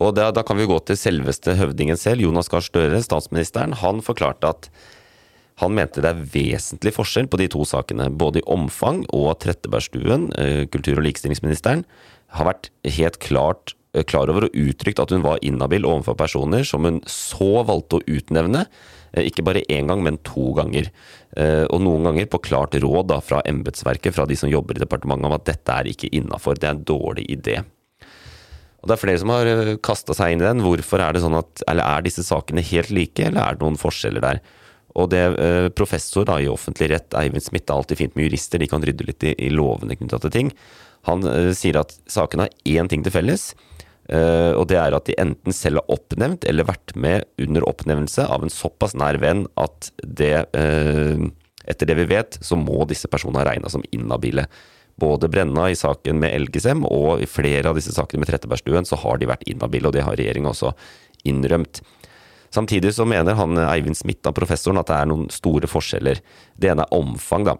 Og 0.00 0.14
da, 0.16 0.30
da, 0.32 0.44
kan 0.46 0.56
vi 0.56 0.68
gå 0.68 0.78
til 0.88 0.96
selveste 0.96 1.54
høvdingen 1.58 1.98
selv, 2.00 2.24
Jonas 2.24 2.48
Gahr 2.48 2.64
Støre, 2.64 3.02
statsministeren. 3.04 3.76
Han 3.82 4.00
forklarte 4.04 4.48
at 4.48 4.70
han 5.60 5.74
mente 5.76 6.00
det 6.00 6.08
er 6.08 6.22
vesentlig 6.32 6.94
forskjell 6.96 7.28
på 7.28 7.40
de 7.40 7.50
to 7.52 7.66
sakene, 7.68 8.08
både 8.08 8.40
i 8.40 8.46
omfang 8.48 9.02
og 9.16 9.34
Trettebergstuen, 9.42 10.30
eh, 10.40 10.62
kultur- 10.72 10.96
og 10.96 11.04
likestillingsministeren, 11.04 11.84
har 12.32 12.48
vært 12.48 12.70
helt 12.96 13.18
klart 13.20 13.74
eh, 13.92 14.04
klar 14.06 14.30
over 14.32 14.46
og 14.46 14.56
uttrykt 14.56 15.02
at 15.02 15.12
hun 15.12 15.26
var 15.26 15.42
inhabil 15.44 15.84
overfor 15.84 16.16
personer 16.16 16.64
som 16.64 16.86
hun 16.88 17.02
så 17.04 17.60
valgte 17.68 17.98
å 17.98 18.06
utnevne, 18.08 18.64
eh, 19.12 19.26
ikke 19.28 19.44
bare 19.44 19.66
én 19.68 19.90
gang, 19.90 20.00
men 20.06 20.16
to 20.24 20.54
ganger. 20.56 20.88
Og 21.70 21.78
noen 21.78 22.08
ganger 22.08 22.26
på 22.26 22.40
klart 22.42 22.72
råd 22.74 23.06
da, 23.06 23.20
fra 23.22 23.38
embetsverket, 23.46 24.16
fra 24.16 24.24
de 24.26 24.34
som 24.34 24.50
jobber 24.50 24.74
i 24.74 24.82
departementet, 24.82 25.28
om 25.28 25.36
at 25.36 25.44
dette 25.46 25.76
er 25.76 25.92
ikke 25.92 26.10
innafor, 26.10 26.58
det 26.58 26.66
er 26.66 26.74
en 26.74 26.88
dårlig 26.88 27.28
idé. 27.30 27.60
Og 28.80 28.88
Det 28.88 28.94
er 28.96 29.02
flere 29.02 29.20
som 29.20 29.32
har 29.34 29.50
kasta 29.84 30.16
seg 30.16 30.32
inn 30.32 30.42
i 30.42 30.48
den. 30.48 30.62
Hvorfor 30.64 31.02
er 31.04 31.12
det 31.12 31.20
sånn 31.24 31.36
at, 31.36 31.64
eller 31.68 31.84
er 31.84 32.06
disse 32.06 32.24
sakene 32.24 32.64
helt 32.64 32.92
like, 32.94 33.26
eller 33.26 33.42
er 33.42 33.58
det 33.58 33.64
noen 33.64 33.80
forskjeller 33.80 34.24
der? 34.24 34.40
Og 34.98 35.10
det 35.12 35.22
professor 35.78 36.24
da, 36.26 36.40
i 36.40 36.48
offentlig 36.50 36.88
rett, 36.90 37.14
Eivind 37.14 37.44
Smith, 37.44 37.66
det 37.68 37.74
er 37.74 37.76
alltid 37.78 38.00
fint 38.00 38.16
med 38.16 38.26
jurister, 38.26 38.58
de 38.58 38.70
kan 38.70 38.82
rydde 38.82 39.06
litt 39.06 39.26
i, 39.28 39.34
i 39.38 39.50
lovene 39.54 39.94
knytta 39.98 40.18
til 40.24 40.32
ting. 40.34 40.54
Han 41.08 41.24
uh, 41.24 41.50
sier 41.56 41.78
at 41.80 41.94
sakene 42.10 42.48
har 42.48 42.80
én 42.80 42.90
ting 42.90 43.04
til 43.06 43.14
felles. 43.14 43.50
Uh, 44.10 44.56
og 44.58 44.66
det 44.72 44.80
er 44.80 44.96
at 44.96 45.06
de 45.06 45.14
enten 45.22 45.54
selv 45.54 45.78
har 45.78 45.94
oppnevnt 45.94 46.42
eller 46.50 46.66
vært 46.66 46.96
med 46.98 47.28
under 47.38 47.66
oppnevnelse 47.70 48.24
av 48.26 48.42
en 48.42 48.50
såpass 48.50 48.96
nær 48.98 49.20
venn 49.22 49.44
at 49.60 49.92
det 50.02 50.34
uh, 50.56 51.28
Etter 51.70 51.86
det 51.86 51.94
vi 51.98 52.06
vet, 52.08 52.38
så 52.42 52.56
må 52.56 52.82
disse 52.88 53.06
personene 53.12 53.42
ha 53.42 53.44
regna 53.46 53.68
som 53.70 53.82
inhabile. 53.94 54.46
Både 55.00 55.30
Brenna 55.32 55.68
i 55.70 55.78
saken 55.78 56.20
med 56.20 56.34
Elgesem 56.36 56.84
og 56.88 57.22
i 57.24 57.28
flere 57.30 57.70
av 57.70 57.78
disse 57.78 57.94
sakene 57.96 58.22
med 58.22 58.30
Trettebergstuen 58.30 58.88
så 58.88 58.98
har 59.00 59.20
de 59.20 59.30
vært 59.30 59.46
inhabile, 59.48 59.88
og 59.88 59.96
det 59.96 60.04
har 60.06 60.18
regjeringa 60.18 60.52
også 60.52 60.74
innrømt. 61.28 61.80
Samtidig 62.50 62.92
så 62.96 63.06
mener 63.06 63.38
han 63.38 63.58
Eivind 63.62 63.96
Smith, 63.98 64.26
professoren, 64.34 64.80
at 64.80 64.90
det 64.90 64.96
er 64.98 65.10
noen 65.10 65.28
store 65.32 65.70
forskjeller. 65.70 66.20
Det 66.58 66.72
ene 66.72 66.86
er 66.86 66.96
omfang, 66.96 67.46
da. 67.46 67.56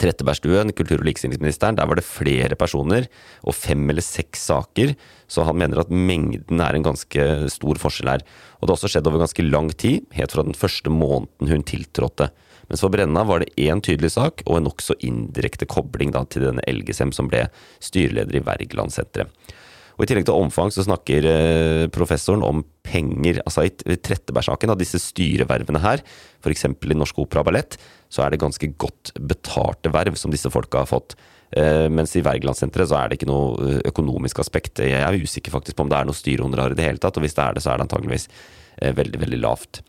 Trettebergstuen, 0.00 0.72
kultur- 0.74 0.98
og 0.98 1.06
likestillingsministeren, 1.06 1.76
der 1.78 1.86
var 1.86 1.98
det 1.98 2.06
flere 2.08 2.56
personer 2.58 3.06
og 3.46 3.54
fem 3.54 3.84
eller 3.92 4.02
seks 4.02 4.48
saker, 4.48 4.96
så 5.30 5.44
han 5.46 5.60
mener 5.60 5.84
at 5.84 5.92
mengden 5.92 6.62
er 6.64 6.74
en 6.74 6.86
ganske 6.88 7.26
stor 7.52 7.78
forskjell 7.78 8.10
her. 8.16 8.24
Og 8.58 8.66
det 8.66 8.72
har 8.72 8.80
også 8.80 8.90
skjedd 8.96 9.06
over 9.06 9.22
ganske 9.22 9.46
lang 9.46 9.70
tid, 9.78 10.08
helt 10.16 10.34
fra 10.34 10.42
den 10.48 10.58
første 10.58 10.90
måneden 10.90 11.52
hun 11.52 11.66
tiltrådte. 11.68 12.32
Mens 12.70 12.82
for 12.82 12.90
Brenna 12.92 13.22
var 13.26 13.42
det 13.42 13.52
én 13.62 13.82
tydelig 13.84 14.12
sak 14.16 14.42
og 14.46 14.58
en 14.58 14.66
nokså 14.66 14.96
indirekte 15.06 15.68
kobling 15.70 16.10
da, 16.14 16.24
til 16.26 16.48
denne 16.48 16.64
Elgesem 16.66 17.12
som 17.14 17.30
ble 17.30 17.46
styreleder 17.84 18.40
i 18.40 18.44
Wergelandsenteret. 18.46 19.54
Og 19.96 20.04
I 20.04 20.08
tillegg 20.10 20.26
til 20.28 20.36
omfang 20.36 20.68
så 20.72 20.84
snakker 20.84 21.26
eh, 21.30 21.84
professoren 21.92 22.44
om 22.44 22.60
penger. 22.84 23.40
altså 23.46 23.64
I 23.64 23.96
Trettebergsaken, 23.96 24.74
av 24.74 24.80
disse 24.80 25.00
styrevervene 25.00 25.80
her, 25.80 26.02
f.eks. 26.44 26.66
i 26.68 26.98
Norsk 26.98 27.22
Opera 27.22 27.44
Ballett, 27.46 27.78
så 28.12 28.22
er 28.22 28.34
det 28.34 28.42
ganske 28.42 28.68
godt 28.76 29.14
betalte 29.16 29.92
verv 29.94 30.18
som 30.20 30.34
disse 30.34 30.52
folka 30.52 30.84
har 30.84 30.90
fått. 30.90 31.16
Eh, 31.56 31.86
mens 31.88 32.12
i 32.18 32.24
Wergelandsenteret 32.26 32.92
så 32.92 33.00
er 33.00 33.08
det 33.08 33.20
ikke 33.20 33.30
noe 33.30 33.56
eh, 33.70 33.80
økonomisk 33.88 34.44
aspekt. 34.44 34.84
Jeg 34.84 35.00
er 35.00 35.16
usikker 35.16 35.54
faktisk 35.54 35.78
på 35.78 35.86
om 35.86 35.92
det 35.92 35.96
er 36.02 36.10
noe 36.10 36.20
styrehonorar 36.20 36.76
i 36.76 36.78
det 36.78 36.90
hele 36.90 37.00
tatt, 37.00 37.16
og 37.16 37.24
hvis 37.24 37.38
det 37.38 37.46
er 37.46 37.56
det, 37.56 37.64
så 37.64 37.72
er 37.72 37.80
det 37.80 37.88
antageligvis 37.88 38.28
veldig, 38.76 39.22
veldig 39.22 39.38
lavt. 39.40 39.80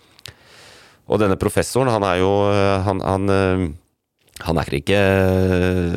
Og 1.07 1.21
denne 1.21 1.39
professoren, 1.39 1.91
han 1.91 2.03
er 2.03 2.21
jo 2.21 2.31
han, 2.83 3.03
han 3.03 3.75
han 4.45 4.59
er 4.61 4.75
ikke 4.77 4.99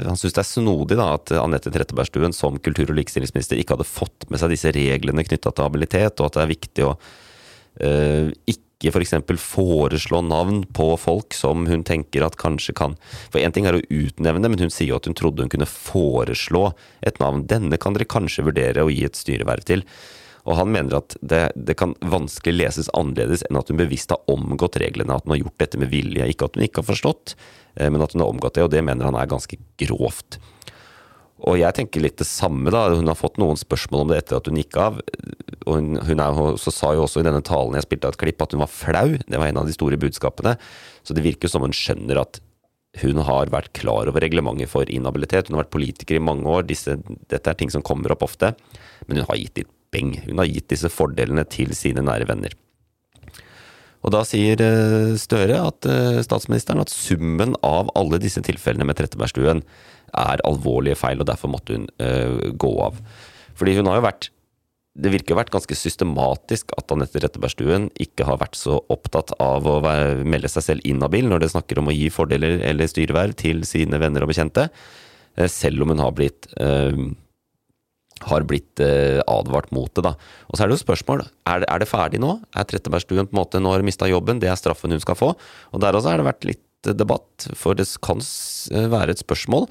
Han 0.07 0.19
syns 0.19 0.37
det 0.37 0.43
er 0.43 0.49
snodig 0.49 0.97
da, 0.99 1.13
at 1.19 1.33
Anette 1.41 1.73
Trettebergstuen 1.75 2.35
som 2.37 2.59
kultur- 2.63 2.89
og 2.89 2.97
likestillingsminister 2.99 3.61
ikke 3.61 3.77
hadde 3.77 3.89
fått 3.89 4.29
med 4.31 4.41
seg 4.41 4.55
disse 4.55 4.73
reglene 4.75 5.27
knytta 5.27 5.53
til 5.53 5.67
habilitet, 5.67 6.21
og 6.21 6.31
at 6.31 6.39
det 6.39 6.43
er 6.45 6.53
viktig 6.55 6.87
å 6.87 6.95
uh, 6.97 8.31
ikke 8.49 8.95
f.eks. 8.95 9.13
For 9.29 9.43
foreslå 9.45 10.23
navn 10.25 10.63
på 10.73 10.87
folk 11.01 11.37
som 11.37 11.67
hun 11.69 11.85
tenker 11.85 12.25
at 12.25 12.39
kanskje 12.41 12.73
kan 12.79 12.97
For 13.29 13.43
én 13.43 13.53
ting 13.53 13.69
er 13.69 13.77
å 13.77 13.83
utnevne, 13.85 14.49
men 14.49 14.63
hun 14.63 14.73
sier 14.73 14.95
jo 14.95 15.01
at 15.01 15.11
hun 15.11 15.19
trodde 15.19 15.45
hun 15.45 15.53
kunne 15.53 15.69
foreslå 15.69 16.71
et 17.05 17.21
navn. 17.21 17.45
Denne 17.51 17.77
kan 17.83 17.97
dere 17.97 18.09
kanskje 18.09 18.47
vurdere 18.49 18.87
å 18.87 18.93
gi 18.93 19.05
et 19.05 19.21
styreverv 19.21 19.69
til. 19.69 19.85
Og 20.49 20.57
han 20.57 20.71
mener 20.73 21.01
at 21.01 21.17
det, 21.21 21.43
det, 21.57 21.77
kan 21.81 21.93
vanskelig 22.01 22.57
leses 22.57 22.93
annerledes 22.97 23.45
enn 23.47 23.59
at 23.61 23.69
hun 23.71 23.81
bevisst 23.81 24.15
har 24.15 24.23
omgått 24.31 24.79
reglene, 24.81 25.17
at 25.17 25.27
hun 25.27 25.35
har 25.37 25.43
gjort 25.43 25.59
dette 25.63 25.81
med 25.81 25.93
vilje. 25.93 26.29
Ikke 26.33 26.49
at 26.49 26.57
hun 26.57 26.65
ikke 26.67 26.83
har 26.83 26.91
forstått, 26.93 27.35
eh, 27.77 27.91
men 27.91 28.01
at 28.05 28.17
hun 28.17 28.25
har 28.25 28.33
omgått 28.33 28.57
det, 28.57 28.65
og 28.65 28.73
det 28.73 28.85
mener 28.87 29.11
han 29.11 29.19
er 29.21 29.31
ganske 29.31 29.61
grovt. 29.81 30.41
Og 31.49 31.57
jeg 31.57 31.73
tenker 31.77 32.03
litt 32.05 32.19
det 32.21 32.29
samme, 32.29 32.69
da. 32.73 32.91
Hun 32.93 33.09
har 33.09 33.17
fått 33.17 33.41
noen 33.41 33.57
spørsmål 33.57 34.05
om 34.05 34.11
det 34.11 34.21
etter 34.21 34.37
at 34.41 34.49
hun 34.51 34.61
gikk 34.61 34.77
av. 34.81 35.01
Og 35.65 35.73
hun, 35.73 35.95
hun 36.05 36.21
er, 36.21 36.43
så 36.61 36.73
sa 36.75 36.93
jo 36.97 37.07
også 37.07 37.23
i 37.23 37.27
denne 37.27 37.41
talen 37.47 37.79
jeg 37.79 37.87
spilte 37.87 38.11
av 38.11 38.17
et 38.17 38.21
klipp, 38.21 38.45
at 38.45 38.53
hun 38.57 38.65
var 38.65 38.73
flau. 38.73 39.09
Det 39.25 39.41
var 39.41 39.49
en 39.49 39.63
av 39.63 39.69
de 39.69 39.77
store 39.77 39.97
budskapene. 40.01 40.57
Så 41.07 41.17
det 41.17 41.25
virker 41.25 41.53
som 41.53 41.65
hun 41.65 41.77
skjønner 41.77 42.21
at 42.21 42.43
hun 43.01 43.23
har 43.23 43.53
vært 43.55 43.73
klar 43.79 44.11
over 44.11 44.21
reglementet 44.21 44.69
for 44.69 44.89
inhabilitet. 44.91 45.49
Hun 45.49 45.57
har 45.57 45.65
vært 45.65 45.77
politiker 45.77 46.19
i 46.19 46.25
mange 46.25 46.49
år. 46.51 46.67
Disse, 46.69 46.99
dette 47.31 47.53
er 47.53 47.57
ting 47.57 47.73
som 47.73 47.85
kommer 47.87 48.13
opp 48.13 48.27
ofte. 48.27 48.53
Men 49.07 49.23
hun 49.23 49.31
har 49.31 49.41
gitt 49.41 49.63
litt 49.63 49.77
beng. 49.95 50.17
Hun 50.27 50.43
har 50.43 50.51
gitt 50.51 50.71
disse 50.73 50.91
fordelene 50.93 51.45
til 51.51 51.75
sine 51.77 52.05
nære 52.07 52.29
venner. 52.31 52.57
Og 54.01 54.15
da 54.15 54.23
sier 54.25 54.61
eh, 54.65 55.15
Støre, 55.21 55.61
at 55.61 55.89
eh, 55.89 56.21
statsministeren, 56.25 56.81
at 56.83 56.93
summen 56.93 57.57
av 57.67 57.91
alle 57.99 58.21
disse 58.23 58.43
tilfellene 58.45 58.87
med 58.89 58.97
Trettebergstuen 59.01 59.65
er 60.17 60.43
alvorlige 60.49 60.99
feil, 60.99 61.21
og 61.21 61.29
derfor 61.29 61.53
måtte 61.53 61.77
hun 61.77 61.85
uh, 62.03 62.49
gå 62.59 62.71
av. 62.83 62.97
Fordi 63.55 63.77
hun 63.77 63.87
har 63.87 64.01
jo 64.01 64.07
vært 64.09 64.31
det 65.01 65.13
virker 65.15 65.33
å 65.33 65.37
ha 65.37 65.45
vært 65.45 65.53
ganske 65.55 65.77
systematisk 65.79 66.73
at 66.75 66.91
Anette 66.91 67.21
Trettebergstuen 67.23 67.87
ikke 68.03 68.27
har 68.27 68.41
vært 68.41 68.59
så 68.59 68.81
opptatt 68.91 69.31
av 69.39 69.69
å 69.71 69.77
være, 69.85 70.25
melde 70.27 70.51
seg 70.51 70.65
selv 70.67 70.89
inhabil 70.89 71.29
når 71.31 71.45
det 71.45 71.53
snakker 71.53 71.79
om 71.79 71.93
å 71.93 71.95
gi 71.95 72.09
fordeler 72.11 72.59
eller 72.67 72.91
styreverv 72.91 73.39
til 73.39 73.63
sine 73.69 74.01
venner 74.03 74.27
og 74.27 74.33
bekjente, 74.33 74.67
selv 75.47 75.87
om 75.87 75.95
hun 75.95 76.03
har 76.03 76.17
blitt 76.19 76.51
uh, 76.59 76.99
har 78.29 78.47
blitt 78.49 78.83
eh, 78.85 79.21
advart 79.31 79.71
mot 79.73 79.93
det. 79.95 80.05
da. 80.07 80.15
Og 80.49 80.57
Så 80.57 80.65
er 80.65 80.71
det 80.71 80.79
jo 80.79 80.85
spørsmål 80.85 81.25
er 81.25 81.63
det, 81.63 81.69
er 81.71 81.83
det 81.83 81.91
ferdig 81.91 82.21
nå. 82.23 82.37
Er 82.55 82.67
Trettebergstuen 82.69 83.31
på 83.31 83.37
en 83.37 83.43
måte 83.43 83.63
nå 83.63 83.73
har 83.73 83.87
mista 83.87 84.09
jobben, 84.11 84.43
det 84.43 84.51
er 84.51 84.59
straffen 84.61 84.93
hun 84.93 85.03
skal 85.03 85.19
få. 85.19 85.33
Og 85.73 85.81
Der 85.81 85.97
også 85.97 86.13
har 86.13 86.21
det 86.21 86.29
vært 86.29 86.49
litt 86.49 86.67
debatt, 86.97 87.51
for 87.61 87.77
det 87.77 87.85
kan 88.01 88.23
være 88.91 89.13
et 89.13 89.21
spørsmål 89.21 89.67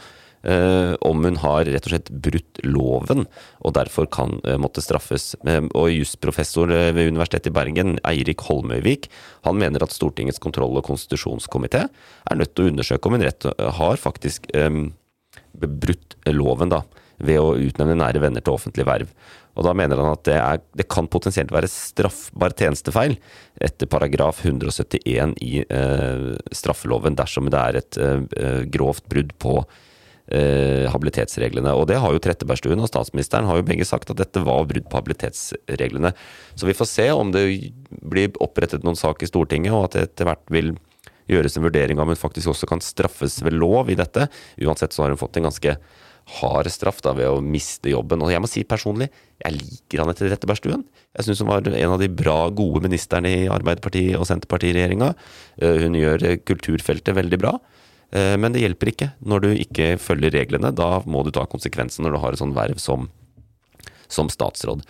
eh, 0.47 0.93
om 1.05 1.23
hun 1.25 1.39
har 1.43 1.67
rett 1.67 1.87
og 1.87 1.93
slett 1.93 2.11
brutt 2.23 2.61
loven 2.65 3.25
og 3.59 3.73
derfor 3.77 4.07
kan 4.11 4.37
eh, 4.43 4.59
måtte 4.61 4.83
straffes. 4.83 5.33
Eh, 5.47 5.65
og 5.73 5.91
Jusprofessor 5.93 6.71
eh, 6.75 6.91
ved 6.95 7.11
Universitetet 7.13 7.51
i 7.51 7.55
Bergen, 7.55 7.97
Eirik 8.07 8.45
Holmøyvik, 8.47 9.09
han 9.47 9.59
mener 9.59 9.83
at 9.85 9.95
Stortingets 9.95 10.41
kontroll- 10.43 10.77
og 10.79 10.87
konstitusjonskomité 10.87 11.85
er 11.87 12.39
nødt 12.39 12.55
til 12.55 12.67
å 12.67 12.73
undersøke 12.73 13.09
om 13.09 13.17
hun 13.17 13.27
rett 13.27 13.49
har 13.79 14.01
faktisk 14.01 14.49
eh, 14.55 14.83
brutt 15.59 16.17
loven. 16.29 16.71
da 16.75 16.83
ved 17.19 17.41
å 17.41 17.57
utnevne 17.59 17.97
nære 17.99 18.21
venner 18.23 18.43
til 18.43 18.55
offentlig 18.55 18.87
verv. 18.87 19.11
Og 19.59 19.65
Da 19.67 19.73
mener 19.75 19.99
han 19.99 20.13
at 20.13 20.23
det, 20.27 20.37
er, 20.39 20.61
det 20.77 20.87
kan 20.91 21.09
potensielt 21.11 21.51
være 21.51 21.69
straffbar 21.71 22.55
tjenestefeil 22.55 23.17
etter 23.59 23.89
paragraf 23.91 24.39
171 24.45 25.35
i 25.43 25.59
eh, 25.65 26.25
straffeloven 26.55 27.17
dersom 27.19 27.51
det 27.51 27.59
er 27.59 27.79
et 27.81 27.99
eh, 27.99 28.63
grovt 28.71 29.09
brudd 29.11 29.33
på 29.41 29.57
eh, 30.31 30.87
habilitetsreglene. 30.93 31.73
Og 31.75 31.89
det 31.91 31.99
har 31.99 32.15
jo 32.15 32.23
Trettebergstuen 32.23 32.79
og 32.79 32.91
statsministeren 32.91 33.49
har 33.49 33.59
jo 33.59 33.67
begge 33.67 33.87
sagt 33.87 34.13
at 34.13 34.21
dette 34.21 34.45
var 34.47 34.67
brudd 34.69 34.87
på 34.87 35.01
habilitetsreglene. 35.01 36.13
Så 36.55 36.69
vi 36.69 36.77
får 36.77 36.93
se 36.93 37.09
om 37.11 37.33
det 37.35 37.45
blir 37.89 38.31
opprettet 38.39 38.87
noen 38.87 38.99
sak 38.99 39.25
i 39.25 39.31
Stortinget, 39.31 39.75
og 39.75 39.89
at 39.89 39.97
det 39.97 40.07
etter 40.07 40.31
hvert 40.31 40.45
vil 40.53 40.77
gjøres 41.29 41.57
en 41.57 41.65
vurdering 41.67 41.99
av 41.99 42.07
om 42.07 42.13
hun 42.13 42.19
faktisk 42.19 42.49
også 42.53 42.69
kan 42.69 42.81
straffes 42.81 43.41
ved 43.45 43.57
lov 43.57 43.91
i 43.91 43.97
dette. 43.99 44.29
Uansett 44.63 44.95
så 44.95 45.03
har 45.03 45.13
hun 45.13 45.19
fått 45.19 45.37
en 45.37 45.49
ganske 45.49 45.75
hard 46.37 46.69
straff 46.71 47.01
da, 47.05 47.15
ved 47.17 47.29
å 47.31 47.41
miste 47.43 47.91
jobben. 47.91 48.21
Og 48.23 48.31
jeg 48.33 48.43
må 48.43 48.49
si 48.49 48.63
personlig, 48.67 49.09
jeg 49.41 49.55
liker 49.55 50.03
Anette 50.03 50.27
Trettebergstuen. 50.27 50.85
Jeg 51.17 51.27
syns 51.27 51.43
hun 51.43 51.49
var 51.49 51.65
en 51.65 51.95
av 51.95 51.99
de 52.01 52.09
bra, 52.11 52.37
gode 52.53 52.83
ministrene 52.85 53.31
i 53.31 53.49
Arbeiderpartiet 53.51 54.19
og 54.19 54.27
Senterpartiregjeringa. 54.29 55.13
Eh, 55.61 55.83
hun 55.85 55.97
gjør 55.97 56.25
kulturfeltet 56.47 57.17
veldig 57.17 57.41
bra. 57.41 57.55
Eh, 58.11 58.35
men 58.41 58.53
det 58.53 58.63
hjelper 58.63 58.93
ikke 58.93 59.11
når 59.21 59.45
du 59.45 59.49
ikke 59.53 59.93
følger 60.01 60.33
reglene. 60.37 60.73
Da 60.75 60.99
må 61.05 61.23
du 61.25 61.31
ta 61.35 61.45
konsekvensen 61.49 62.05
når 62.05 62.15
du 62.15 62.21
har 62.23 62.35
et 62.35 62.41
sånt 62.41 62.57
verv 62.57 62.81
som, 62.81 63.09
som 64.09 64.29
statsråd. 64.33 64.85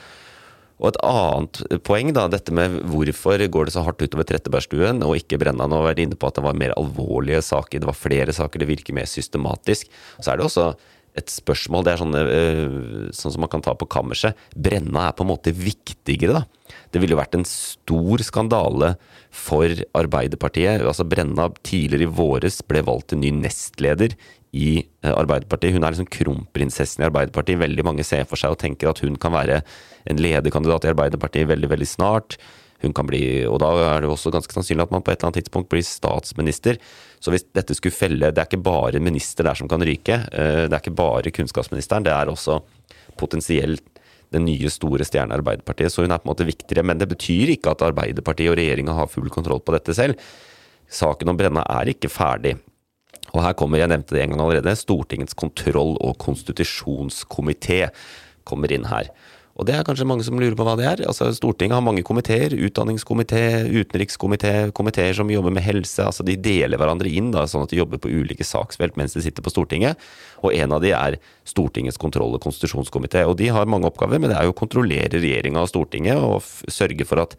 Og 0.79 0.93
et 0.93 0.99
annet 1.03 1.59
poeng, 1.83 2.13
da, 2.15 2.29
dette 2.31 2.53
med 2.55 2.77
hvorfor 2.87 3.41
går 3.51 3.67
det 3.67 3.73
så 3.75 3.83
hardt 3.83 3.99
utover 3.99 4.27
Trettebergstuen 4.27 5.03
og 5.03 5.17
ikke 5.19 5.39
Brennan, 5.41 5.75
og 5.75 5.83
vært 5.89 5.99
inne 6.05 6.15
på 6.15 6.29
at 6.29 6.39
det 6.39 6.45
var 6.45 6.55
mer 6.55 6.71
alvorlige 6.79 7.41
saker, 7.43 7.83
det 7.83 7.89
var 7.89 7.99
flere 7.99 8.35
saker, 8.35 8.63
det 8.63 8.69
virker 8.69 8.95
mer 8.95 9.09
systematisk. 9.09 9.91
Så 10.21 10.31
er 10.31 10.39
det 10.39 10.47
også 10.47 10.69
et 11.17 11.31
spørsmål. 11.31 11.85
Det 11.85 11.93
er 11.93 12.01
sånne, 12.01 12.23
uh, 12.25 13.09
sånn 13.15 13.35
som 13.35 13.43
man 13.43 13.51
kan 13.51 13.63
ta 13.65 13.75
på 13.77 13.89
kammerset. 13.89 14.37
Brenna 14.55 15.07
er 15.07 15.17
på 15.17 15.25
en 15.25 15.31
måte 15.31 15.53
viktigere, 15.55 16.41
da. 16.41 16.75
Det 16.93 17.01
ville 17.01 17.15
jo 17.15 17.21
vært 17.21 17.37
en 17.37 17.47
stor 17.47 18.21
skandale 18.25 18.93
for 19.33 19.73
Arbeiderpartiet. 19.97 20.83
Altså 20.85 21.07
Brenna 21.09 21.49
tidligere 21.65 22.05
i 22.05 22.13
våres 22.19 22.61
ble 22.65 22.83
valgt 22.85 23.11
til 23.13 23.21
ny 23.23 23.33
nestleder 23.41 24.15
i 24.53 24.69
uh, 25.05 25.13
Arbeiderpartiet. 25.15 25.75
Hun 25.75 25.85
er 25.85 25.95
liksom 25.95 26.09
kronprinsessen 26.13 27.03
i 27.03 27.09
Arbeiderpartiet. 27.09 27.61
Veldig 27.61 27.85
mange 27.87 28.07
ser 28.07 28.25
for 28.29 28.39
seg 28.39 28.55
og 28.55 28.61
tenker 28.61 28.91
at 28.91 29.03
hun 29.05 29.19
kan 29.21 29.35
være 29.35 29.61
en 30.09 30.21
lederkandidat 30.21 30.87
i 30.87 30.93
Arbeiderpartiet 30.93 31.49
veldig, 31.49 31.73
veldig 31.73 31.89
snart 31.89 32.39
hun 32.83 32.95
kan 32.95 33.07
bli 33.09 33.43
Og 33.49 33.59
da 33.61 33.69
er 33.95 34.03
det 34.03 34.11
også 34.11 34.31
ganske 34.33 34.55
sannsynlig 34.55 34.85
at 34.85 34.93
man 34.93 35.03
på 35.03 35.11
et 35.11 35.19
eller 35.19 35.29
annet 35.29 35.43
tidspunkt 35.43 35.69
blir 35.71 35.85
statsminister. 35.85 36.79
Så 37.19 37.33
hvis 37.33 37.45
dette 37.55 37.75
skulle 37.75 37.95
felle 37.95 38.31
Det 38.31 38.39
er 38.39 38.47
ikke 38.47 38.63
bare 38.63 39.01
minister 39.03 39.43
der 39.43 39.57
som 39.59 39.67
kan 39.67 39.83
ryke. 39.83 40.21
Eh, 40.31 40.65
det 40.67 40.73
er 40.73 40.81
ikke 40.81 40.95
bare 40.95 41.33
kunnskapsministeren. 41.35 42.05
Det 42.07 42.13
er 42.15 42.31
også 42.31 42.61
potensielt 43.19 43.83
den 44.31 44.45
nye, 44.45 44.69
store 44.69 45.05
stjerne 45.07 45.35
Arbeiderpartiet. 45.35 45.91
Så 45.91 46.05
hun 46.05 46.13
er 46.13 46.21
på 46.21 46.29
en 46.29 46.33
måte 46.33 46.47
viktigere. 46.47 46.85
Men 46.85 47.01
det 47.01 47.09
betyr 47.11 47.55
ikke 47.55 47.73
at 47.73 47.83
Arbeiderpartiet 47.89 48.53
og 48.53 48.59
regjeringa 48.59 48.95
har 48.95 49.11
full 49.11 49.29
kontroll 49.33 49.61
på 49.65 49.75
dette 49.75 49.95
selv. 49.97 50.19
Saken 50.89 51.29
om 51.29 51.37
Brenna 51.37 51.65
er 51.69 51.91
ikke 51.91 52.11
ferdig. 52.11 52.55
Og 53.33 53.43
her 53.43 53.53
kommer, 53.53 53.81
jeg 53.81 53.91
nevnte 53.91 54.15
det 54.15 54.23
en 54.23 54.33
gang 54.33 54.41
allerede, 54.41 54.73
Stortingets 54.77 55.37
kontroll- 55.37 55.99
og 56.01 56.15
konstitusjonskomité 56.21 57.89
kommer 58.47 58.71
inn 58.73 58.87
her. 58.89 59.11
Og 59.59 59.67
det 59.67 59.73
er 59.75 59.83
kanskje 59.83 60.05
mange 60.07 60.23
som 60.23 60.39
lurer 60.39 60.55
på 60.55 60.63
hva 60.63 60.77
det 60.79 60.85
er. 60.87 61.01
Altså, 61.03 61.27
Stortinget 61.35 61.75
har 61.75 61.83
mange 61.83 61.99
komiteer. 62.07 62.53
Utdanningskomité, 62.55 63.67
utenrikskomité, 63.67 64.53
komiteer 64.71 65.17
som 65.17 65.31
jobber 65.31 65.51
med 65.51 65.65
helse. 65.65 65.99
altså 65.99 66.23
De 66.23 66.37
deler 66.39 66.79
hverandre 66.79 67.11
inn, 67.11 67.33
da, 67.35 67.43
sånn 67.43 67.65
at 67.65 67.73
de 67.73 67.81
jobber 67.81 67.99
på 67.99 68.07
ulike 68.07 68.47
saksfelt 68.47 68.95
mens 68.99 69.17
de 69.17 69.23
sitter 69.25 69.43
på 69.43 69.51
Stortinget. 69.51 69.99
Og 70.39 70.55
en 70.55 70.77
av 70.77 70.79
de 70.83 70.93
er 70.95 71.19
Stortingets 71.43 71.99
kontroll- 71.99 72.37
og 72.39 72.43
konstitusjonskomité. 72.45 73.25
Og 73.27 73.35
de 73.41 73.51
har 73.51 73.67
mange 73.67 73.91
oppgaver, 73.91 74.21
men 74.23 74.31
det 74.31 74.39
er 74.39 74.47
jo 74.47 74.55
å 74.55 74.61
kontrollere 74.63 75.19
regjeringa 75.19 75.65
og 75.65 75.73
Stortinget 75.73 76.23
og 76.23 76.39
sørge 76.71 77.03
for 77.09 77.27
at 77.27 77.35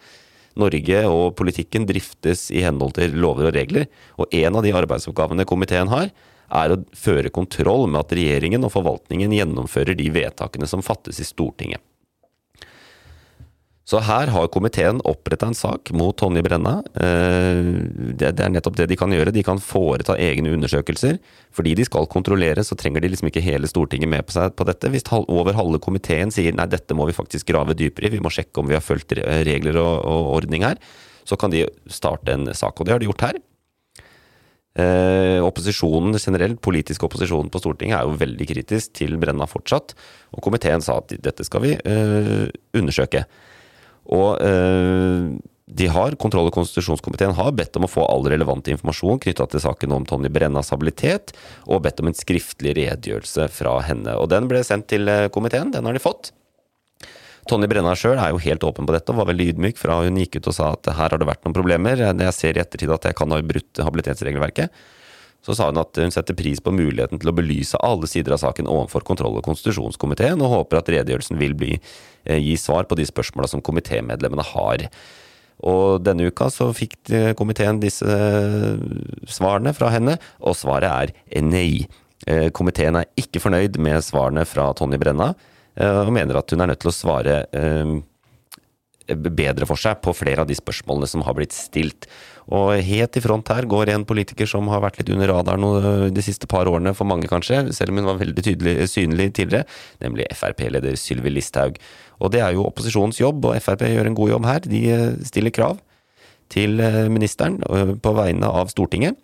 Norge 0.61 1.05
og 1.09 1.39
politikken 1.41 1.87
driftes 1.89 2.50
i 2.53 2.61
henhold 2.67 2.99
til 2.99 3.17
lover 3.17 3.49
og 3.49 3.57
regler. 3.57 3.89
Og 4.21 4.29
en 4.29 4.61
av 4.61 4.67
de 4.67 4.77
arbeidsoppgavene 4.77 5.49
komiteen 5.49 5.89
har, 5.89 6.12
er 6.50 6.75
å 6.75 6.83
føre 6.93 7.33
kontroll 7.33 7.87
med 7.89 8.03
at 8.03 8.12
regjeringen 8.19 8.67
og 8.67 8.75
forvaltningen 8.75 9.33
gjennomfører 9.33 9.97
de 9.97 10.11
vedtakene 10.12 10.69
som 10.69 10.85
fattes 10.85 11.23
i 11.23 11.25
Stortinget. 11.25 11.81
Så 13.88 13.99
her 14.06 14.30
har 14.30 14.50
komiteen 14.52 15.00
oppretta 15.08 15.49
en 15.50 15.56
sak 15.56 15.90
mot 15.96 16.14
Tonje 16.14 16.44
Brenna. 16.46 16.76
Eh, 16.94 17.70
det 18.20 18.28
er 18.30 18.52
nettopp 18.52 18.76
det 18.78 18.87
de 18.92 18.99
kan 19.00 19.10
gjøre. 19.10 19.32
De 19.34 19.42
kan 19.42 19.58
foreta 19.58 20.14
egne 20.20 20.52
undersøkelser. 20.54 21.18
Fordi 21.56 21.75
de 21.75 21.87
skal 21.88 22.06
kontrollere, 22.12 22.62
så 22.62 22.78
trenger 22.78 23.02
de 23.02 23.10
liksom 23.10 23.32
ikke 23.32 23.42
hele 23.42 23.70
Stortinget 23.70 24.12
med 24.12 24.28
på 24.28 24.37
seg 24.37 24.54
på 24.54 24.68
dette. 24.68 24.92
Hvis 24.92 25.08
over 25.10 25.58
halve 25.58 25.82
komiteen 25.82 26.30
sier 26.30 26.54
nei, 26.54 26.68
dette 26.70 26.94
må 26.94 27.08
vi 27.08 27.16
faktisk 27.16 27.50
grave 27.50 27.75
dypere 27.75 28.06
i, 28.06 28.14
vi 28.14 28.22
må 28.22 28.30
sjekke 28.30 28.62
om 28.62 28.70
vi 28.70 28.78
har 28.78 28.84
fulgt 28.84 29.16
regler 29.18 29.80
og, 29.82 29.94
og 30.06 30.34
ordning 30.38 30.68
her, 30.68 30.78
så 31.26 31.40
kan 31.40 31.50
de 31.50 31.66
starte 31.90 32.37
en 32.37 32.52
sak. 32.54 32.78
Og 32.78 32.87
det 32.87 32.94
har 32.94 33.02
de 33.02 33.10
gjort 33.10 33.26
her. 33.26 33.42
Eh, 34.78 35.42
opposisjonen 35.42 36.14
generelt, 36.14 36.60
politisk 36.62 37.02
opposisjon 37.08 37.50
på 37.50 37.58
Stortinget, 37.58 37.99
er 37.99 38.06
jo 38.06 38.18
veldig 38.20 38.46
kritisk 38.46 38.94
til 39.00 39.18
Brenna 39.18 39.49
fortsatt. 39.50 39.96
Og 40.37 40.44
komiteen 40.46 40.84
sa 40.84 41.00
at 41.02 41.16
dette 41.18 41.46
skal 41.46 41.64
vi 41.64 41.75
eh, 41.75 42.46
undersøke. 42.78 43.25
Og 44.14 44.40
øh, 44.43 45.31
de 45.71 45.87
har, 45.87 46.17
Kontroll- 46.19 46.49
og 46.50 46.57
konstitusjonskomiteen 46.57 47.37
har 47.38 47.52
bedt 47.55 47.76
om 47.79 47.87
å 47.87 47.90
få 47.90 48.02
all 48.11 48.26
relevant 48.31 48.67
informasjon 48.73 49.21
knytta 49.23 49.47
til 49.52 49.62
saken 49.62 49.95
om 49.95 50.07
Tonje 50.09 50.33
Brennas 50.35 50.73
habilitet, 50.75 51.35
og 51.71 51.85
bedt 51.85 52.02
om 52.02 52.11
en 52.11 52.19
skriftlig 52.19 52.75
redegjørelse 52.81 53.47
fra 53.55 53.79
henne. 53.87 54.17
Og 54.19 54.31
Den 54.33 54.50
ble 54.50 54.64
sendt 54.67 54.90
til 54.90 55.09
eh, 55.11 55.29
komiteen, 55.33 55.71
den 55.75 55.87
har 55.87 55.97
de 55.97 56.02
fått. 56.02 56.33
Tonje 57.49 57.71
Brenna 57.71 57.95
sjøl 57.97 58.19
er 58.21 58.35
jo 58.35 58.43
helt 58.43 58.64
åpen 58.67 58.87
på 58.87 58.95
dette 58.95 59.14
og 59.14 59.23
var 59.23 59.31
veldig 59.31 59.47
ydmyk 59.55 59.79
fra 59.81 60.02
hun 60.02 60.19
gikk 60.21 60.38
ut 60.38 60.50
og 60.50 60.55
sa 60.55 60.73
at 60.75 60.90
her 60.93 61.14
har 61.14 61.19
det 61.19 61.29
vært 61.29 61.47
noen 61.47 61.57
problemer. 61.57 62.02
Jeg 62.02 62.37
ser 62.37 62.59
i 62.59 62.62
ettertid 62.62 62.93
at 62.95 63.09
jeg 63.09 63.17
kan 63.19 63.33
ha 63.33 63.40
brutt 63.43 63.81
habilitetsregelverket. 63.81 64.75
Så 65.44 65.56
sa 65.56 65.70
hun 65.70 65.80
at 65.80 65.97
hun 65.97 66.12
setter 66.12 66.37
pris 66.37 66.61
på 66.61 66.73
muligheten 66.75 67.20
til 67.20 67.30
å 67.30 67.37
belyse 67.37 67.78
alle 67.85 68.09
sider 68.11 68.37
av 68.37 68.42
saken 68.42 68.68
overfor 68.68 69.04
kontroll- 69.09 69.38
og 69.40 69.47
konstitusjonskomiteen, 69.47 70.40
og 70.44 70.52
håper 70.52 70.80
at 70.80 70.92
redegjørelsen 70.92 71.40
vil 71.40 71.56
bli, 71.56 71.78
eh, 72.26 72.37
gi 72.37 72.56
svar 72.61 72.85
på 72.85 72.97
de 72.97 73.09
spørsmåla 73.09 73.49
som 73.49 73.62
komitémedlemmene 73.62 74.44
har. 74.52 74.90
Og 75.64 76.04
denne 76.04 76.28
uka 76.28 76.49
så 76.52 76.70
fikk 76.73 77.37
komiteen 77.37 77.80
disse 77.80 78.04
eh, 78.04 78.76
svarene 79.28 79.75
fra 79.76 79.90
henne, 79.92 80.18
og 80.40 80.56
svaret 80.56 81.12
er 81.32 81.42
nei. 81.42 81.88
Eh, 82.26 82.50
komiteen 82.50 82.97
er 82.97 83.09
ikke 83.16 83.40
fornøyd 83.40 83.78
med 83.80 84.04
svarene 84.04 84.44
fra 84.44 84.75
Tonje 84.75 85.00
Brenna, 85.00 85.35
og 85.80 86.11
mener 86.12 86.37
at 86.37 86.50
hun 86.50 86.61
er 86.61 86.66
nødt 86.66 86.80
til 86.82 86.90
å 86.90 86.92
svare 86.92 87.35
bedre 89.17 89.67
for 89.69 89.81
seg 89.81 90.00
på 90.05 90.14
flere 90.17 90.45
av 90.45 90.50
de 90.50 90.57
spørsmålene 90.59 91.09
som 91.11 91.25
har 91.26 91.37
blitt 91.38 91.57
stilt. 91.57 92.09
Og 92.50 92.73
helt 92.83 93.17
i 93.17 93.23
front 93.23 93.50
her 93.52 93.67
går 93.71 93.93
en 93.93 94.07
politiker 94.09 94.49
som 94.49 94.67
har 94.73 94.83
vært 94.83 94.99
litt 95.00 95.12
under 95.14 95.31
radaren 95.31 95.67
de 96.14 96.25
siste 96.25 96.49
par 96.50 96.67
årene, 96.71 96.95
for 96.99 97.06
mange 97.06 97.30
kanskje, 97.30 97.63
selv 97.76 97.93
om 97.93 98.00
hun 98.00 98.08
var 98.11 98.23
veldig 98.23 98.45
tydelig, 98.47 98.75
synlig 98.91 99.30
tidligere, 99.39 99.69
nemlig 100.02 100.26
Frp-leder 100.34 100.99
Sylvi 100.99 101.34
Listhaug. 101.34 101.78
Og 102.21 102.32
det 102.34 102.43
er 102.45 102.56
jo 102.56 102.67
opposisjonens 102.69 103.21
jobb, 103.21 103.47
og 103.47 103.61
Frp 103.63 103.87
gjør 103.89 104.11
en 104.11 104.19
god 104.19 104.34
jobb 104.34 104.49
her. 104.49 104.67
De 104.67 104.82
eh, 104.93 105.06
stiller 105.28 105.54
krav 105.54 105.78
til 106.52 106.82
eh, 106.82 107.06
ministeren 107.13 107.61
eh, 107.65 107.95
på 108.02 108.17
vegne 108.19 108.50
av 108.50 108.73
Stortinget, 108.73 109.17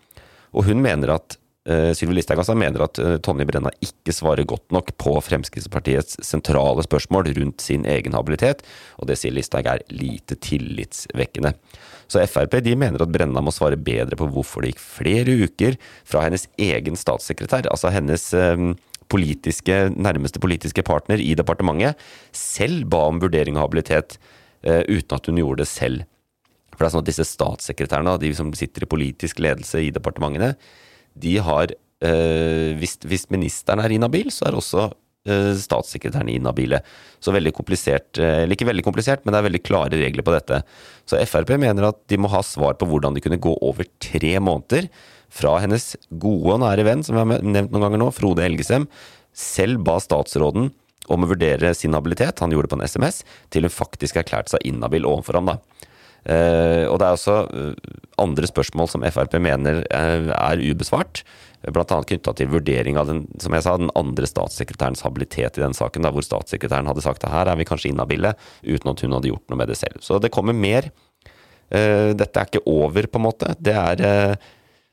og 0.57 0.71
hun 0.71 0.81
mener 0.85 1.17
at 1.19 1.37
Sylvi 1.67 2.15
Listhaug 2.15 2.39
altså 2.39 2.55
mener 2.59 2.85
at 2.85 2.99
uh, 3.03 3.17
Tonje 3.23 3.47
Brenna 3.49 3.73
ikke 3.83 4.15
svarer 4.15 4.47
godt 4.47 4.71
nok 4.75 4.93
på 5.03 5.17
Fremskrittspartiets 5.27 6.21
sentrale 6.23 6.85
spørsmål 6.87 7.33
rundt 7.35 7.65
sin 7.65 7.87
egen 7.91 8.15
habilitet, 8.15 8.63
og 9.01 9.11
det 9.11 9.19
sier 9.19 9.35
Listhaug 9.35 9.67
er 9.67 9.83
lite 9.91 10.39
tillitsvekkende. 10.39 11.57
Så 12.07 12.23
Frp 12.31 12.61
de 12.63 12.77
mener 12.79 13.03
at 13.03 13.11
Brenna 13.11 13.43
må 13.43 13.55
svare 13.55 13.79
bedre 13.81 14.19
på 14.19 14.31
hvorfor 14.31 14.63
det 14.63 14.75
gikk 14.75 14.85
flere 14.85 15.39
uker 15.43 15.79
fra 16.07 16.23
hennes 16.29 16.47
egen 16.55 16.99
statssekretær, 16.99 17.67
altså 17.73 17.91
hennes 17.95 18.29
uh, 18.39 18.71
politiske, 19.11 19.81
nærmeste 19.95 20.43
politiske 20.43 20.87
partner 20.87 21.23
i 21.23 21.35
departementet, 21.39 21.99
selv 22.31 22.87
ba 22.95 23.09
om 23.11 23.23
vurdering 23.23 23.59
av 23.59 23.69
habilitet 23.69 24.19
uten 24.67 25.15
at 25.15 25.29
hun 25.29 25.37
gjorde 25.39 25.63
det 25.63 25.69
selv. 25.71 26.07
For 26.75 26.83
det 26.83 26.89
er 26.89 26.95
sånn 26.97 27.05
at 27.05 27.11
disse 27.11 27.27
statssekretærene, 27.29 28.17
de 28.19 28.33
som 28.35 28.51
sitter 28.57 28.83
i 28.83 28.89
politisk 28.91 29.39
ledelse 29.39 29.79
i 29.85 29.93
departementene, 29.95 30.57
de 31.23 31.35
har 31.45 31.73
eh, 32.05 32.77
hvis, 32.81 32.99
hvis, 33.07 33.27
ministeren 33.33 33.83
er 33.83 33.95
inhabil, 33.95 34.31
så 34.35 34.49
er 34.49 34.59
også 34.59 34.87
eh, 35.29 35.53
statssekretæren 35.59 36.31
inhabile. 36.33 36.83
Så 37.23 37.35
veldig 37.35 37.55
komplisert, 37.57 38.13
øh, 38.21 38.45
eller 38.45 38.57
ikke 38.57 38.69
veldig 38.69 38.87
komplisert, 38.87 39.25
men 39.25 39.35
det 39.35 39.41
er 39.41 39.49
veldig 39.49 39.65
klare 39.67 40.01
regler 40.01 40.27
på 40.27 40.35
dette. 40.37 40.63
Så 41.09 41.21
Frp 41.29 41.57
mener 41.61 41.91
at 41.91 42.01
de 42.11 42.21
må 42.21 42.31
ha 42.33 42.43
svar 42.47 42.79
på 42.79 42.89
hvordan 42.91 43.17
de 43.17 43.25
kunne 43.25 43.41
gå 43.43 43.57
over 43.65 43.89
tre 44.03 44.37
måneder 44.39 44.91
fra 45.33 45.57
hennes 45.63 45.95
gode 46.11 46.57
og 46.57 46.63
nære 46.63 46.87
venn, 46.87 47.05
som 47.05 47.17
vi 47.17 47.25
har 47.25 47.45
nevnt 47.45 47.73
noen 47.75 47.89
ganger 47.89 48.03
nå, 48.05 48.11
Frode 48.15 48.45
Elgesem, 48.47 48.87
selv 49.37 49.83
ba 49.85 49.99
statsråden 50.01 50.71
om 51.13 51.23
å 51.23 51.29
vurdere 51.31 51.71
sin 51.77 51.95
habilitet, 51.95 52.41
han 52.43 52.51
gjorde 52.51 52.67
det 52.67 52.73
på 52.73 52.79
en 52.81 52.89
SMS, 52.89 53.21
til 53.53 53.67
hun 53.67 53.75
faktisk 53.75 54.19
erklærte 54.19 54.55
seg 54.55 54.65
inhabil 54.67 55.07
overfor 55.07 55.39
ham. 55.39 55.53
da. 55.53 55.59
Uh, 56.27 56.91
og 56.91 56.99
det 56.99 57.07
er 57.07 57.15
også 57.15 57.35
uh, 57.47 57.99
andre 58.19 58.49
spørsmål 58.51 58.89
som 58.91 59.05
Frp 59.15 59.37
mener 59.39 59.85
uh, 59.95 60.33
er 60.35 60.62
ubesvart. 60.73 61.23
Bl.a. 61.71 61.85
knytta 61.87 62.35
til 62.39 62.51
vurdering 62.51 62.99
av 62.99 63.09
den, 63.11 63.25
som 63.43 63.55
jeg 63.55 63.62
sa, 63.62 63.77
den 63.79 63.93
andre 63.99 64.27
statssekretærens 64.29 65.05
habilitet 65.07 65.59
i 65.59 65.62
den 65.62 65.75
saken, 65.75 66.03
da, 66.03 66.12
hvor 66.15 66.27
statssekretæren 66.27 66.91
hadde 66.91 67.05
sagt 67.05 67.25
at 67.27 67.33
her 67.33 67.51
er 67.51 67.59
vi 67.59 67.67
kanskje 67.67 67.93
inhabile, 67.93 68.35
uten 68.67 68.93
at 68.93 69.03
hun 69.03 69.17
hadde 69.17 69.31
gjort 69.33 69.47
noe 69.51 69.61
med 69.62 69.71
det 69.71 69.79
selv. 69.79 70.03
Så 70.03 70.21
det 70.23 70.31
kommer 70.35 70.55
mer. 70.55 70.91
dette 71.67 72.39
er 72.39 72.47
ikke 72.47 72.62
over, 72.71 73.09
på 73.11 73.19
en 73.19 73.25
måte. 73.25 73.57
Det 73.59 73.75
er 73.75 74.37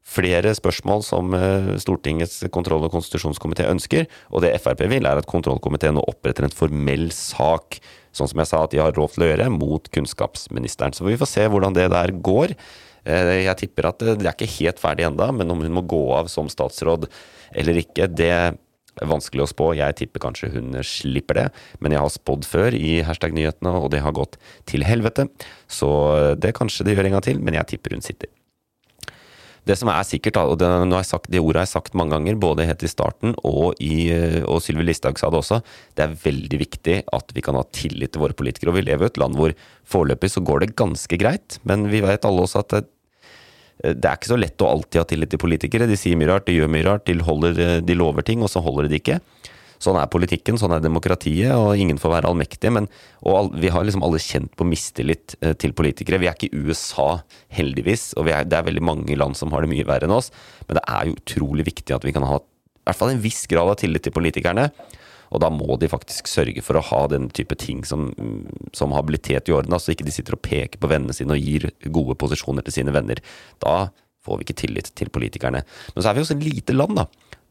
flere 0.02 0.56
spørsmål 0.58 1.04
som 1.06 1.36
Stortingets 1.78 2.42
kontroll- 2.50 2.88
og 2.88 2.96
konstitusjonskomité 2.96 3.70
ønsker, 3.70 4.10
og 4.34 4.42
det 4.42 4.56
Frp 4.64 4.82
vil, 4.90 5.06
er 5.06 5.22
at 5.22 5.30
kontrollkomiteen 5.30 5.94
nå 6.00 6.08
oppretter 6.10 6.48
en 6.48 6.58
formell 6.58 7.12
sak 7.14 7.78
sånn 8.14 8.30
som 8.32 8.42
jeg 8.42 8.50
sa 8.50 8.64
at 8.64 8.74
de 8.74 8.82
har 8.82 8.96
lov 8.98 9.14
til 9.14 9.26
å 9.26 9.30
gjøre, 9.32 9.52
mot 9.54 9.88
kunnskapsministeren. 9.94 10.96
Så 10.96 11.08
vi 11.08 11.20
får 11.20 11.32
se 11.32 11.48
hvordan 11.50 11.76
det 11.78 11.90
der 11.94 12.14
går. 12.26 12.56
Eh, 13.04 13.32
jeg 13.48 13.60
tipper 13.64 13.90
at 13.90 14.04
det 14.04 14.20
er 14.22 14.36
ikke 14.36 14.52
helt 14.60 14.82
ferdig 14.82 15.08
enda, 15.10 15.32
men 15.36 15.52
om 15.52 15.64
hun 15.64 15.74
må 15.76 15.86
gå 15.90 16.04
av 16.16 16.30
som 16.32 16.52
statsråd 16.52 17.10
eller 17.54 17.82
ikke, 17.84 18.08
det 18.10 18.32
er 18.34 19.10
vanskelig 19.10 19.46
å 19.46 19.50
spå. 19.50 19.72
Jeg 19.78 19.98
tipper 20.00 20.24
kanskje 20.28 20.52
hun 20.54 20.78
slipper 20.86 21.42
det, 21.42 21.48
men 21.82 21.96
jeg 21.96 22.04
har 22.04 22.14
spådd 22.14 22.48
før 22.50 22.78
i 22.78 23.02
hashtag-nyhetene, 23.06 23.74
og 23.82 23.90
det 23.94 24.04
har 24.06 24.16
gått 24.16 24.38
til 24.70 24.86
helvete. 24.86 25.28
Så 25.68 25.90
det 26.38 26.56
kanskje 26.58 26.88
det 26.88 26.98
gjør 26.98 27.10
en 27.10 27.18
gang 27.18 27.28
til, 27.30 27.42
men 27.42 27.58
jeg 27.58 27.74
tipper 27.74 27.98
hun 27.98 28.06
sitter. 28.06 28.32
Det 29.64 29.78
som 29.80 29.92
er 29.94 30.04
sikkert, 30.04 30.38
og 30.42 30.58
det, 30.60 30.68
sagt, 31.08 31.30
det 31.32 31.40
ordet 31.40 31.62
har 31.62 31.68
jeg 31.68 31.74
sagt 31.78 31.94
mange 31.96 32.18
ganger, 32.18 32.40
både 32.42 32.66
helt 32.68 32.84
i 32.84 32.92
starten 32.92 33.36
og, 33.48 33.80
i, 33.80 34.10
og 34.44 34.60
Sylvi 34.64 34.84
Listhaug 34.90 35.20
sa 35.20 35.30
det 35.32 35.40
også, 35.40 35.62
det 35.96 36.04
er 36.04 36.18
veldig 36.26 36.60
viktig 36.60 36.98
at 37.16 37.32
vi 37.36 37.44
kan 37.46 37.56
ha 37.56 37.64
tillit 37.72 38.12
til 38.14 38.26
våre 38.26 38.36
politikere. 38.36 38.74
Og 38.74 38.82
vi 38.82 38.88
lever 38.90 39.08
i 39.08 39.12
et 39.14 39.22
land 39.22 39.40
hvor 39.40 39.56
foreløpig 39.88 40.34
så 40.34 40.44
går 40.44 40.66
det 40.66 40.76
ganske 40.80 41.20
greit, 41.22 41.62
men 41.64 41.88
vi 41.94 42.04
vet 42.04 42.28
alle 42.28 42.44
også 42.44 42.64
at 42.66 42.76
det, 42.76 42.84
det 43.84 44.08
er 44.08 44.20
ikke 44.20 44.34
så 44.34 44.40
lett 44.40 44.64
å 44.64 44.70
alltid 44.70 45.02
ha 45.02 45.08
tillit 45.08 45.32
til 45.34 45.42
politikere. 45.42 45.88
De 45.90 45.98
sier 46.00 46.20
mye 46.20 46.30
rart, 46.30 46.46
de 46.48 46.56
gjør 46.56 46.70
mye 46.72 46.86
rart, 46.88 47.08
de, 47.08 47.18
holder, 47.24 47.64
de 47.84 47.98
lover 47.98 48.26
ting, 48.28 48.44
og 48.44 48.52
så 48.52 48.62
holder 48.64 48.88
de 48.88 48.94
det 48.94 49.02
ikke. 49.02 49.20
Sånn 49.84 50.00
er 50.00 50.10
politikken, 50.12 50.58
sånn 50.60 50.76
er 50.78 50.84
demokratiet, 50.84 51.52
og 51.58 51.80
ingen 51.80 52.00
får 52.00 52.16
være 52.16 52.32
allmektige. 52.32 52.72
Men, 52.78 52.88
og 53.28 53.54
vi 53.60 53.72
har 53.74 53.84
liksom 53.84 54.06
alle 54.06 54.22
kjent 54.24 54.54
på 54.60 54.68
mistillit 54.68 55.36
eh, 55.42 55.56
til 55.60 55.76
politikere. 55.76 56.22
Vi 56.22 56.30
er 56.32 56.38
ikke 56.38 56.64
USA, 56.64 57.10
heldigvis, 57.54 58.14
og 58.20 58.32
er, 58.32 58.48
det 58.48 58.60
er 58.60 58.68
veldig 58.70 58.86
mange 58.86 59.20
land 59.20 59.38
som 59.40 59.52
har 59.54 59.66
det 59.66 59.74
mye 59.74 59.88
verre 59.88 60.08
enn 60.08 60.16
oss. 60.16 60.32
Men 60.68 60.80
det 60.80 60.86
er 60.88 61.08
jo 61.10 61.18
utrolig 61.20 61.68
viktig 61.74 61.96
at 61.96 62.08
vi 62.08 62.16
kan 62.16 62.28
ha 62.30 62.40
i 62.40 62.90
hvert 62.90 63.00
fall 63.00 63.14
en 63.14 63.24
viss 63.24 63.46
grad 63.48 63.70
av 63.72 63.80
tillit 63.80 64.04
til 64.04 64.16
politikerne. 64.16 64.68
Og 65.34 65.42
da 65.42 65.50
må 65.50 65.78
de 65.82 65.90
faktisk 65.90 66.28
sørge 66.30 66.62
for 66.62 66.78
å 66.78 66.86
ha 66.92 67.02
den 67.10 67.30
type 67.34 67.56
ting 67.58 67.82
som, 67.88 68.12
som 68.76 68.94
habilitet 68.94 69.50
i 69.50 69.56
orden. 69.56 69.74
Altså 69.74 69.94
ikke 69.94 70.06
de 70.06 70.14
sitter 70.14 70.36
og 70.38 70.44
peker 70.46 70.82
på 70.82 70.90
vennene 70.92 71.16
sine 71.16 71.34
og 71.34 71.42
gir 71.42 71.72
gode 71.96 72.18
posisjoner 72.22 72.66
til 72.68 72.76
sine 72.76 72.94
venner. 72.94 73.22
Da 73.64 73.88
får 74.24 74.40
vi 74.40 74.46
ikke 74.48 74.60
tillit 74.62 74.92
til 75.00 75.10
politikerne. 75.14 75.64
Men 75.96 76.04
så 76.04 76.12
er 76.12 76.18
vi 76.18 76.24
også 76.24 76.38
et 76.38 76.46
lite 76.46 76.76
land, 76.76 77.00
da. 77.00 77.08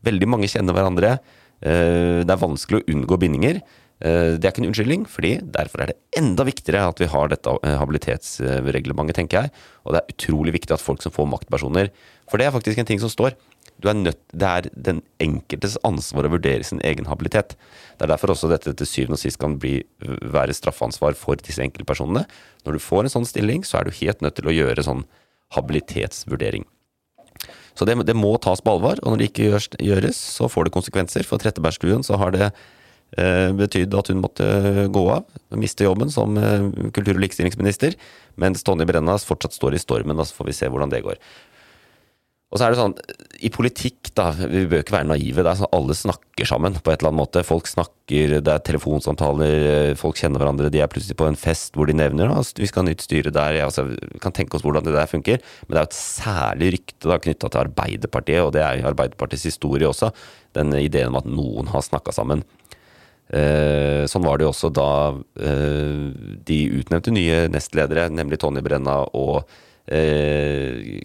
Veldig 0.07 0.29
mange 0.31 0.51
kjenner 0.51 0.77
hverandre. 0.77 1.17
Eh, 1.63 2.23
det 2.27 2.35
er 2.35 2.43
vanskelig 2.43 2.83
å 2.83 2.87
unngå 2.91 3.19
bindinger. 3.23 3.63
Eh, 4.03 4.35
det 4.35 4.43
er 4.43 4.51
ikke 4.51 4.65
en 4.65 4.71
unnskyldning, 4.73 5.07
fordi 5.11 5.37
derfor 5.55 5.85
er 5.85 5.93
det 5.93 6.01
enda 6.19 6.47
viktigere 6.47 6.89
at 6.91 7.01
vi 7.03 7.11
har 7.13 7.31
dette 7.31 7.55
eh, 7.63 7.79
habilitetsreglementet, 7.79 9.19
tenker 9.21 9.45
jeg. 9.45 9.55
Og 9.87 9.95
det 9.95 10.03
er 10.03 10.15
utrolig 10.17 10.57
viktig 10.59 10.75
at 10.75 10.83
folk 10.83 11.05
som 11.05 11.15
får 11.15 11.31
maktpersoner 11.31 11.93
For 12.31 12.41
det 12.41 12.49
er 12.49 12.55
faktisk 12.55 12.79
en 12.79 12.89
ting 12.89 13.03
som 13.03 13.13
står. 13.13 13.37
Nødt, 13.83 14.21
det 14.31 14.47
er 14.47 14.67
den 14.79 15.01
enkeltes 15.19 15.75
ansvar 15.83 16.29
å 16.29 16.31
vurdere 16.37 16.63
sin 16.63 16.79
egen 16.87 17.09
habilitet. 17.11 17.57
Det 17.99 18.07
er 18.07 18.13
derfor 18.13 18.31
også 18.31 18.51
dette 18.51 18.71
til 18.79 18.87
syvende 18.87 19.19
og 19.19 19.23
sist 19.23 19.41
kan 19.43 19.57
bli, 19.59 19.81
være 19.99 20.55
straffansvar 20.55 21.17
for 21.19 21.41
disse 21.41 21.65
enkeltpersonene. 21.65 22.23
Når 22.63 22.79
du 22.79 22.85
får 22.85 23.09
en 23.09 23.15
sånn 23.17 23.27
stilling, 23.27 23.67
så 23.67 23.81
er 23.81 23.89
du 23.89 23.99
helt 23.99 24.23
nødt 24.23 24.39
til 24.39 24.53
å 24.53 24.55
gjøre 24.55 24.87
sånn 24.87 25.03
habilitetsvurdering. 25.57 26.69
Så 27.79 27.89
det, 27.89 27.97
det, 28.09 28.17
må 28.19 28.35
tas 28.43 28.61
på 28.61 28.75
alvor, 28.75 29.01
og 29.01 29.13
når 29.13 29.21
det 29.21 29.31
ikke 29.31 29.61
gjøres, 29.81 30.19
så 30.37 30.49
får 30.51 30.69
det 30.69 30.75
konsekvenser. 30.77 31.27
For 31.29 31.41
Trettebergstuen 31.41 32.05
så 32.07 32.19
har 32.21 32.35
det 32.35 32.49
eh, 32.51 33.49
betydd 33.57 33.95
at 33.97 34.11
hun 34.13 34.21
måtte 34.25 34.49
gå 34.93 35.05
av, 35.15 35.25
miste 35.57 35.87
jobben 35.87 36.13
som 36.13 36.37
eh, 36.41 36.69
kultur- 36.93 37.17
og 37.17 37.23
likestillingsminister, 37.25 37.97
mens 38.41 38.65
Tonje 38.67 38.89
Brennas 38.89 39.27
fortsatt 39.29 39.57
står 39.57 39.79
i 39.79 39.83
stormen. 39.83 40.19
og 40.19 40.29
så 40.29 40.37
får 40.41 40.51
vi 40.51 40.59
se 40.61 40.69
hvordan 40.73 40.93
det 40.93 41.05
går. 41.07 41.21
Og 42.53 42.61
så 42.61 42.67
er 42.67 42.75
det 42.75 42.81
sånn, 42.83 42.95
I 43.49 43.51
politikk, 43.53 44.11
da, 44.19 44.27
vi 44.37 44.67
bør 44.69 44.83
ikke 44.83 44.93
være 44.93 45.09
naive. 45.09 45.41
det 45.41 45.49
er 45.49 45.61
sånn 45.63 45.73
Alle 45.73 45.97
snakker 45.97 46.49
sammen 46.49 46.77
på 46.77 46.93
et 46.93 47.01
eller 47.01 47.09
annet 47.09 47.21
måte. 47.23 47.45
Folk 47.49 47.71
snakker, 47.71 48.35
det 48.45 48.53
er 48.53 48.65
telefonsamtaler, 48.67 49.95
folk 49.97 50.21
kjenner 50.21 50.43
hverandre. 50.43 50.69
De 50.73 50.83
er 50.85 50.91
plutselig 50.93 51.17
på 51.17 51.31
en 51.31 51.39
fest 51.39 51.79
hvor 51.79 51.89
de 51.89 51.97
nevner 51.97 52.29
at 52.35 52.61
vi 52.61 52.69
skal 52.69 52.85
ha 52.85 52.91
nytt 52.91 53.07
styre 53.07 53.33
der. 53.33 53.57
Ja, 53.57 53.71
altså, 53.71 53.87
vi 53.89 54.21
kan 54.21 54.37
tenke 54.37 54.59
oss 54.59 54.67
hvordan 54.67 54.85
det 54.85 54.93
der 54.99 55.09
funker. 55.09 55.41
Men 55.65 55.73
det 55.73 55.81
er 55.81 55.87
jo 55.87 55.93
et 55.95 56.01
særlig 56.03 56.71
rykte 56.77 57.09
da, 57.15 57.21
knytta 57.25 57.53
til 57.55 57.65
Arbeiderpartiet, 57.65 58.45
og 58.45 58.53
det 58.53 58.67
er 58.67 58.83
jo 58.83 58.91
Arbeiderpartiets 58.93 59.49
historie 59.49 59.89
også. 59.89 60.13
Den 60.53 60.77
ideen 60.77 61.09
om 61.15 61.23
at 61.23 61.33
noen 61.33 61.73
har 61.73 61.89
snakka 61.89 62.13
sammen. 62.13 62.45
Eh, 63.33 64.05
sånn 64.13 64.29
var 64.29 64.37
det 64.37 64.45
jo 64.45 64.53
også 64.53 64.69
da 64.77 64.91
eh, 65.41 66.09
de 66.45 66.63
utnevnte 66.83 67.15
nye 67.17 67.47
nestledere, 67.49 68.11
nemlig 68.13 68.43
Tonje 68.43 68.61
Brenna 68.67 69.07
og 69.17 69.47
Eh, 69.87 71.03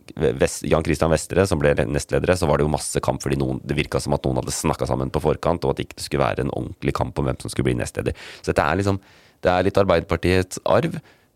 Jan 0.62 0.84
Christian 0.86 1.12
Vestre, 1.12 1.46
som 1.50 1.60
ble 1.62 1.74
nestledere, 1.90 2.38
så 2.38 2.50
var 2.50 2.60
det 2.60 2.68
jo 2.68 2.74
masse 2.74 3.02
kamp 3.04 3.24
fordi 3.24 3.40
noen, 3.42 3.62
det 3.66 3.78
virka 3.78 4.02
som 4.04 4.14
at 4.14 4.26
noen 4.28 4.38
hadde 4.42 4.54
snakka 4.54 4.90
sammen 4.90 5.12
på 5.14 5.24
forkant, 5.24 5.66
og 5.66 5.74
at 5.74 5.80
det 5.80 5.88
ikke 5.88 6.04
skulle 6.06 6.26
være 6.26 6.46
en 6.46 6.54
ordentlig 6.54 6.94
kamp 6.98 7.18
om 7.18 7.30
hvem 7.30 7.40
som 7.42 7.54
skulle 7.54 7.72
bli 7.72 7.78
nestleder. 7.80 8.18
Så 8.42 8.52
dette 8.52 8.66
er 8.66 8.82
liksom 8.82 9.02
Det 9.38 9.52
er 9.54 9.66
litt 9.68 9.78
Arbeiderpartiets 9.78 10.58
arv, 10.66 10.96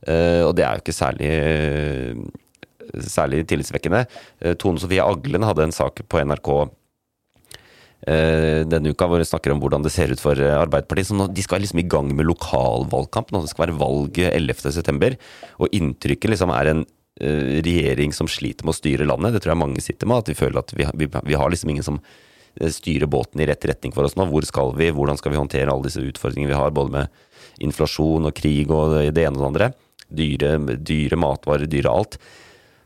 eh, 0.10 0.41
og 0.41 0.56
det 0.58 0.63
er 0.65 0.73
jo 0.73 0.82
ikke 0.82 0.95
særlig 0.97 1.34
særlig 3.06 3.43
tillitsvekkende. 3.45 4.08
Eh, 4.41 4.56
Tone 4.58 4.82
Sofie 4.82 5.04
Aglen 5.06 5.45
hadde 5.45 5.67
en 5.67 5.75
sak 5.75 6.01
på 6.10 6.21
NRK 6.25 6.71
denne 8.01 8.89
uka 8.89 9.06
hvor 9.06 9.21
hun 9.21 9.27
snakker 9.30 9.54
om 9.54 9.60
hvordan 9.62 9.84
det 9.86 9.91
ser 9.93 10.10
ut 10.10 10.17
for 10.17 10.34
Arbeiderpartiet. 10.34 11.13
Nå, 11.13 11.27
de 11.30 11.43
skal 11.45 11.62
liksom 11.62 11.84
i 11.84 11.86
gang 11.86 12.10
med 12.10 12.25
lokalvalgkamp. 12.25 13.30
Nå 13.30 13.43
det 13.43 13.51
skal 13.51 13.67
være 13.67 13.77
valg 13.77 14.17
11.9. 14.17 15.19
Og 15.62 15.69
inntrykket 15.77 16.34
liksom 16.34 16.49
er 16.49 16.71
en 16.71 16.82
Eh, 16.82 17.00
regjering 17.19 18.13
som 18.13 18.30
sliter 18.32 18.65
med 18.65 18.74
å 18.74 18.78
styre 18.78 19.06
landet. 19.06 19.36
Det 19.36 19.43
tror 19.43 19.54
jeg 19.56 19.62
mange 19.62 19.84
sitter 19.84 20.10
med. 20.10 20.24
At 20.24 20.32
vi 20.32 20.38
føler 20.38 20.62
at 20.62 20.74
vi, 20.76 20.88
vi, 21.04 21.10
vi 21.12 21.38
har 21.38 21.52
liksom 21.52 21.74
ingen 21.74 21.86
som 21.86 22.00
eh, 22.00 22.71
styrer 22.71 23.12
båten 23.12 23.41
i 23.43 23.47
rett 23.50 23.65
retning 23.67 23.93
for 23.95 24.08
oss 24.08 24.15
nå. 24.15 24.28
Hvor 24.30 24.47
skal 24.47 24.74
vi? 24.78 24.91
Hvordan 24.95 25.19
skal 25.19 25.34
vi 25.34 25.41
håndtere 25.41 25.71
alle 25.71 25.89
disse 25.89 26.04
utfordringene 26.04 26.54
vi 26.54 26.60
har, 26.60 26.76
både 26.76 26.95
med 26.95 27.62
inflasjon 27.62 28.30
og 28.30 28.36
krig 28.38 28.71
og 28.71 28.97
det 29.13 29.26
ene 29.26 29.36
og 29.38 29.41
det 29.41 29.50
andre? 29.50 29.71
Dyre, 30.12 30.56
dyre 30.80 31.19
matvarer, 31.19 31.69
dyre 31.71 31.91
alt. 31.91 32.19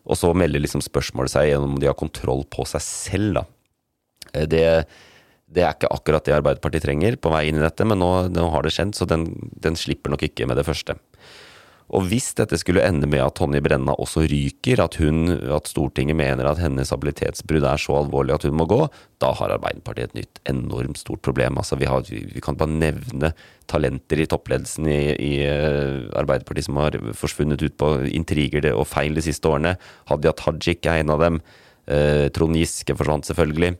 Og 0.05 0.17
så 0.19 0.29
melder 0.37 0.61
liksom 0.61 0.83
spørsmålet 0.85 1.33
seg 1.33 1.49
gjennom 1.49 1.77
om 1.77 1.81
de 1.81 1.89
har 1.89 1.97
kontroll 1.97 2.43
på 2.49 2.65
seg 2.69 2.83
selv, 2.85 3.39
da. 3.39 3.45
Eh, 4.33 4.49
det, 4.49 4.65
det 5.45 5.63
er 5.63 5.77
ikke 5.77 5.93
akkurat 5.93 6.25
det 6.25 6.35
Arbeiderpartiet 6.35 6.85
trenger 6.85 7.17
på 7.21 7.31
vei 7.33 7.45
inn 7.49 7.61
i 7.61 7.65
dette, 7.65 7.85
men 7.87 8.01
nå, 8.01 8.11
nå 8.33 8.49
har 8.53 8.65
det 8.65 8.73
skjedd, 8.73 8.97
så 8.97 9.07
den, 9.09 9.29
den 9.61 9.77
slipper 9.79 10.13
nok 10.13 10.25
ikke 10.27 10.49
med 10.49 10.57
det 10.59 10.65
første. 10.67 10.97
Og 11.93 12.07
hvis 12.09 12.31
dette 12.37 12.57
skulle 12.57 12.81
ende 12.81 13.05
med 13.09 13.21
at 13.21 13.35
Tonje 13.37 13.61
Brenna 13.61 13.93
også 14.01 14.23
ryker, 14.25 14.81
at, 14.81 14.97
hun, 14.97 15.29
at 15.53 15.69
Stortinget 15.69 16.17
mener 16.17 16.47
at 16.49 16.61
hennes 16.61 16.89
habilitetsbrudd 16.89 17.67
er 17.69 17.81
så 17.81 17.99
alvorlig 17.99 18.33
at 18.33 18.47
hun 18.47 18.57
må 18.57 18.65
gå, 18.69 18.79
da 19.21 19.29
har 19.37 19.53
Arbeiderpartiet 19.53 20.09
et 20.09 20.17
nytt 20.17 20.41
enormt 20.49 20.97
stort 20.97 21.21
problem. 21.25 21.59
Altså, 21.61 21.77
vi, 21.77 21.89
har, 21.89 22.07
vi 22.09 22.41
kan 22.43 22.57
bare 22.57 22.73
nevne 22.73 23.31
talenter 23.69 24.23
i 24.23 24.27
toppledelsen 24.29 24.89
i, 24.89 25.01
i 25.13 25.33
uh, 25.45 26.09
Arbeiderpartiet 26.17 26.69
som 26.69 26.81
har 26.81 26.97
forsvunnet 27.17 27.61
ut 27.61 27.77
på 27.77 27.91
intriger 28.09 28.71
og 28.73 28.87
feil 28.89 29.17
de 29.17 29.25
siste 29.25 29.49
årene. 29.49 29.75
Hadia 30.09 30.33
Tajik 30.41 30.89
er 30.89 31.03
en 31.03 31.13
av 31.13 31.21
dem. 31.21 31.39
Eh, 31.85 32.27
Trond 32.33 32.57
Giske 32.57 32.95
forsvant 32.97 33.27
selvfølgelig. 33.29 33.75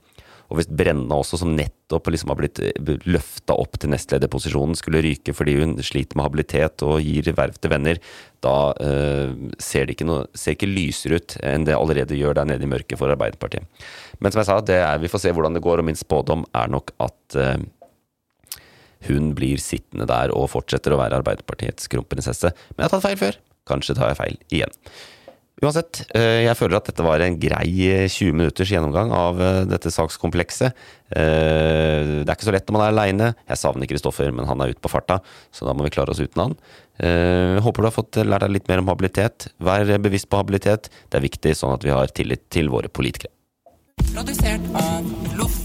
Og 0.49 0.59
hvis 0.59 0.69
Brenna 0.69 1.17
også, 1.17 1.39
som 1.41 1.53
nettopp 1.57 2.09
liksom 2.13 2.31
har 2.31 2.39
blitt 2.39 2.61
eh, 2.61 2.91
løfta 3.09 3.55
opp 3.57 3.79
til 3.81 3.91
nestlederposisjonen, 3.93 4.77
skulle 4.77 5.03
ryke 5.05 5.33
fordi 5.35 5.57
hun 5.59 5.75
sliter 5.85 6.17
med 6.17 6.27
habilitet 6.27 6.85
og 6.85 6.99
gir 7.03 7.31
verv 7.37 7.57
til 7.59 7.73
venner, 7.73 8.01
da 8.45 8.57
uh, 8.77 9.31
ser 9.57 9.87
det 9.87 9.95
ikke, 9.95 10.05
noe, 10.05 10.27
ser 10.37 10.53
ikke 10.53 10.69
lysere 10.69 11.17
ut 11.17 11.33
enn 11.41 11.63
det 11.65 11.73
allerede 11.73 12.17
gjør 12.17 12.35
der 12.37 12.49
nede 12.51 12.67
i 12.67 12.69
mørket 12.69 12.99
for 12.99 13.09
Arbeiderpartiet. 13.09 13.65
Men 14.21 14.33
som 14.33 14.43
jeg 14.43 14.49
sa, 14.51 14.59
er, 14.69 14.99
vi 15.01 15.09
får 15.09 15.23
se 15.23 15.33
hvordan 15.33 15.57
det 15.57 15.63
går, 15.65 15.81
og 15.81 15.87
min 15.87 15.97
spådom 15.97 16.45
er 16.53 16.69
nok 16.69 16.93
at 17.01 17.39
uh, 17.41 17.57
hun 19.09 19.33
blir 19.37 19.61
sittende 19.61 20.07
der 20.09 20.33
og 20.35 20.51
fortsetter 20.53 20.93
å 20.93 21.01
være 21.01 21.23
Arbeiderpartiets 21.23 21.89
kronprinsesse. 21.91 22.53
Men 22.75 22.85
jeg 22.85 22.87
har 22.87 22.95
tatt 22.95 23.07
feil 23.07 23.19
før. 23.21 23.41
Kanskje 23.65 23.97
tar 23.97 24.13
jeg 24.13 24.21
feil 24.21 24.39
igjen. 24.53 24.73
Uansett, 25.63 26.01
eh, 26.11 26.43
jeg 26.43 26.57
føler 26.59 26.81
at 26.81 26.89
dette 26.89 27.03
var 27.05 27.21
en 27.23 27.37
grei 27.39 27.69
20 28.11 28.27
eh, 28.27 28.33
minutters 28.35 28.71
gjennomgang 28.73 29.13
av 29.15 29.39
eh, 29.39 29.59
dette 29.69 29.91
sakskomplekset. 29.93 30.81
Det 31.15 32.25
er 32.25 32.33
ikke 32.33 32.47
så 32.47 32.51
lett 32.51 32.67
når 32.67 32.75
man 32.75 32.83
er 32.83 32.91
aleine. 32.91 33.29
Jeg 33.47 33.61
savner 33.61 33.87
Kristoffer, 33.87 34.33
men 34.35 34.49
han 34.49 34.59
er 34.59 34.73
ute 34.73 34.83
på 34.83 34.91
farta, 34.91 35.21
så 35.55 35.67
da 35.67 35.75
må 35.77 35.85
vi 35.85 35.93
klare 35.95 36.11
oss 36.11 36.19
uten 36.19 36.41
han. 36.41 36.57
Jeg 36.99 37.61
Håper 37.63 37.85
du 37.85 37.87
har 37.87 37.95
fått 37.95 38.19
lært 38.25 38.43
deg 38.43 38.55
litt 38.57 38.67
mer 38.71 38.81
om 38.83 38.91
habilitet. 38.91 39.47
Vær 39.63 39.87
bevisst 40.03 40.27
på 40.31 40.41
habilitet. 40.41 40.89
Det 41.07 41.21
er 41.21 41.27
viktig, 41.27 41.55
sånn 41.55 41.77
at 41.77 41.85
vi 41.87 41.93
har 41.95 42.11
tillit 42.11 42.49
til 42.51 42.73
våre 42.73 42.91
politikere. 42.91 43.31
Produsert 44.11 44.73
av 44.81 45.07
Loff. 45.39 45.64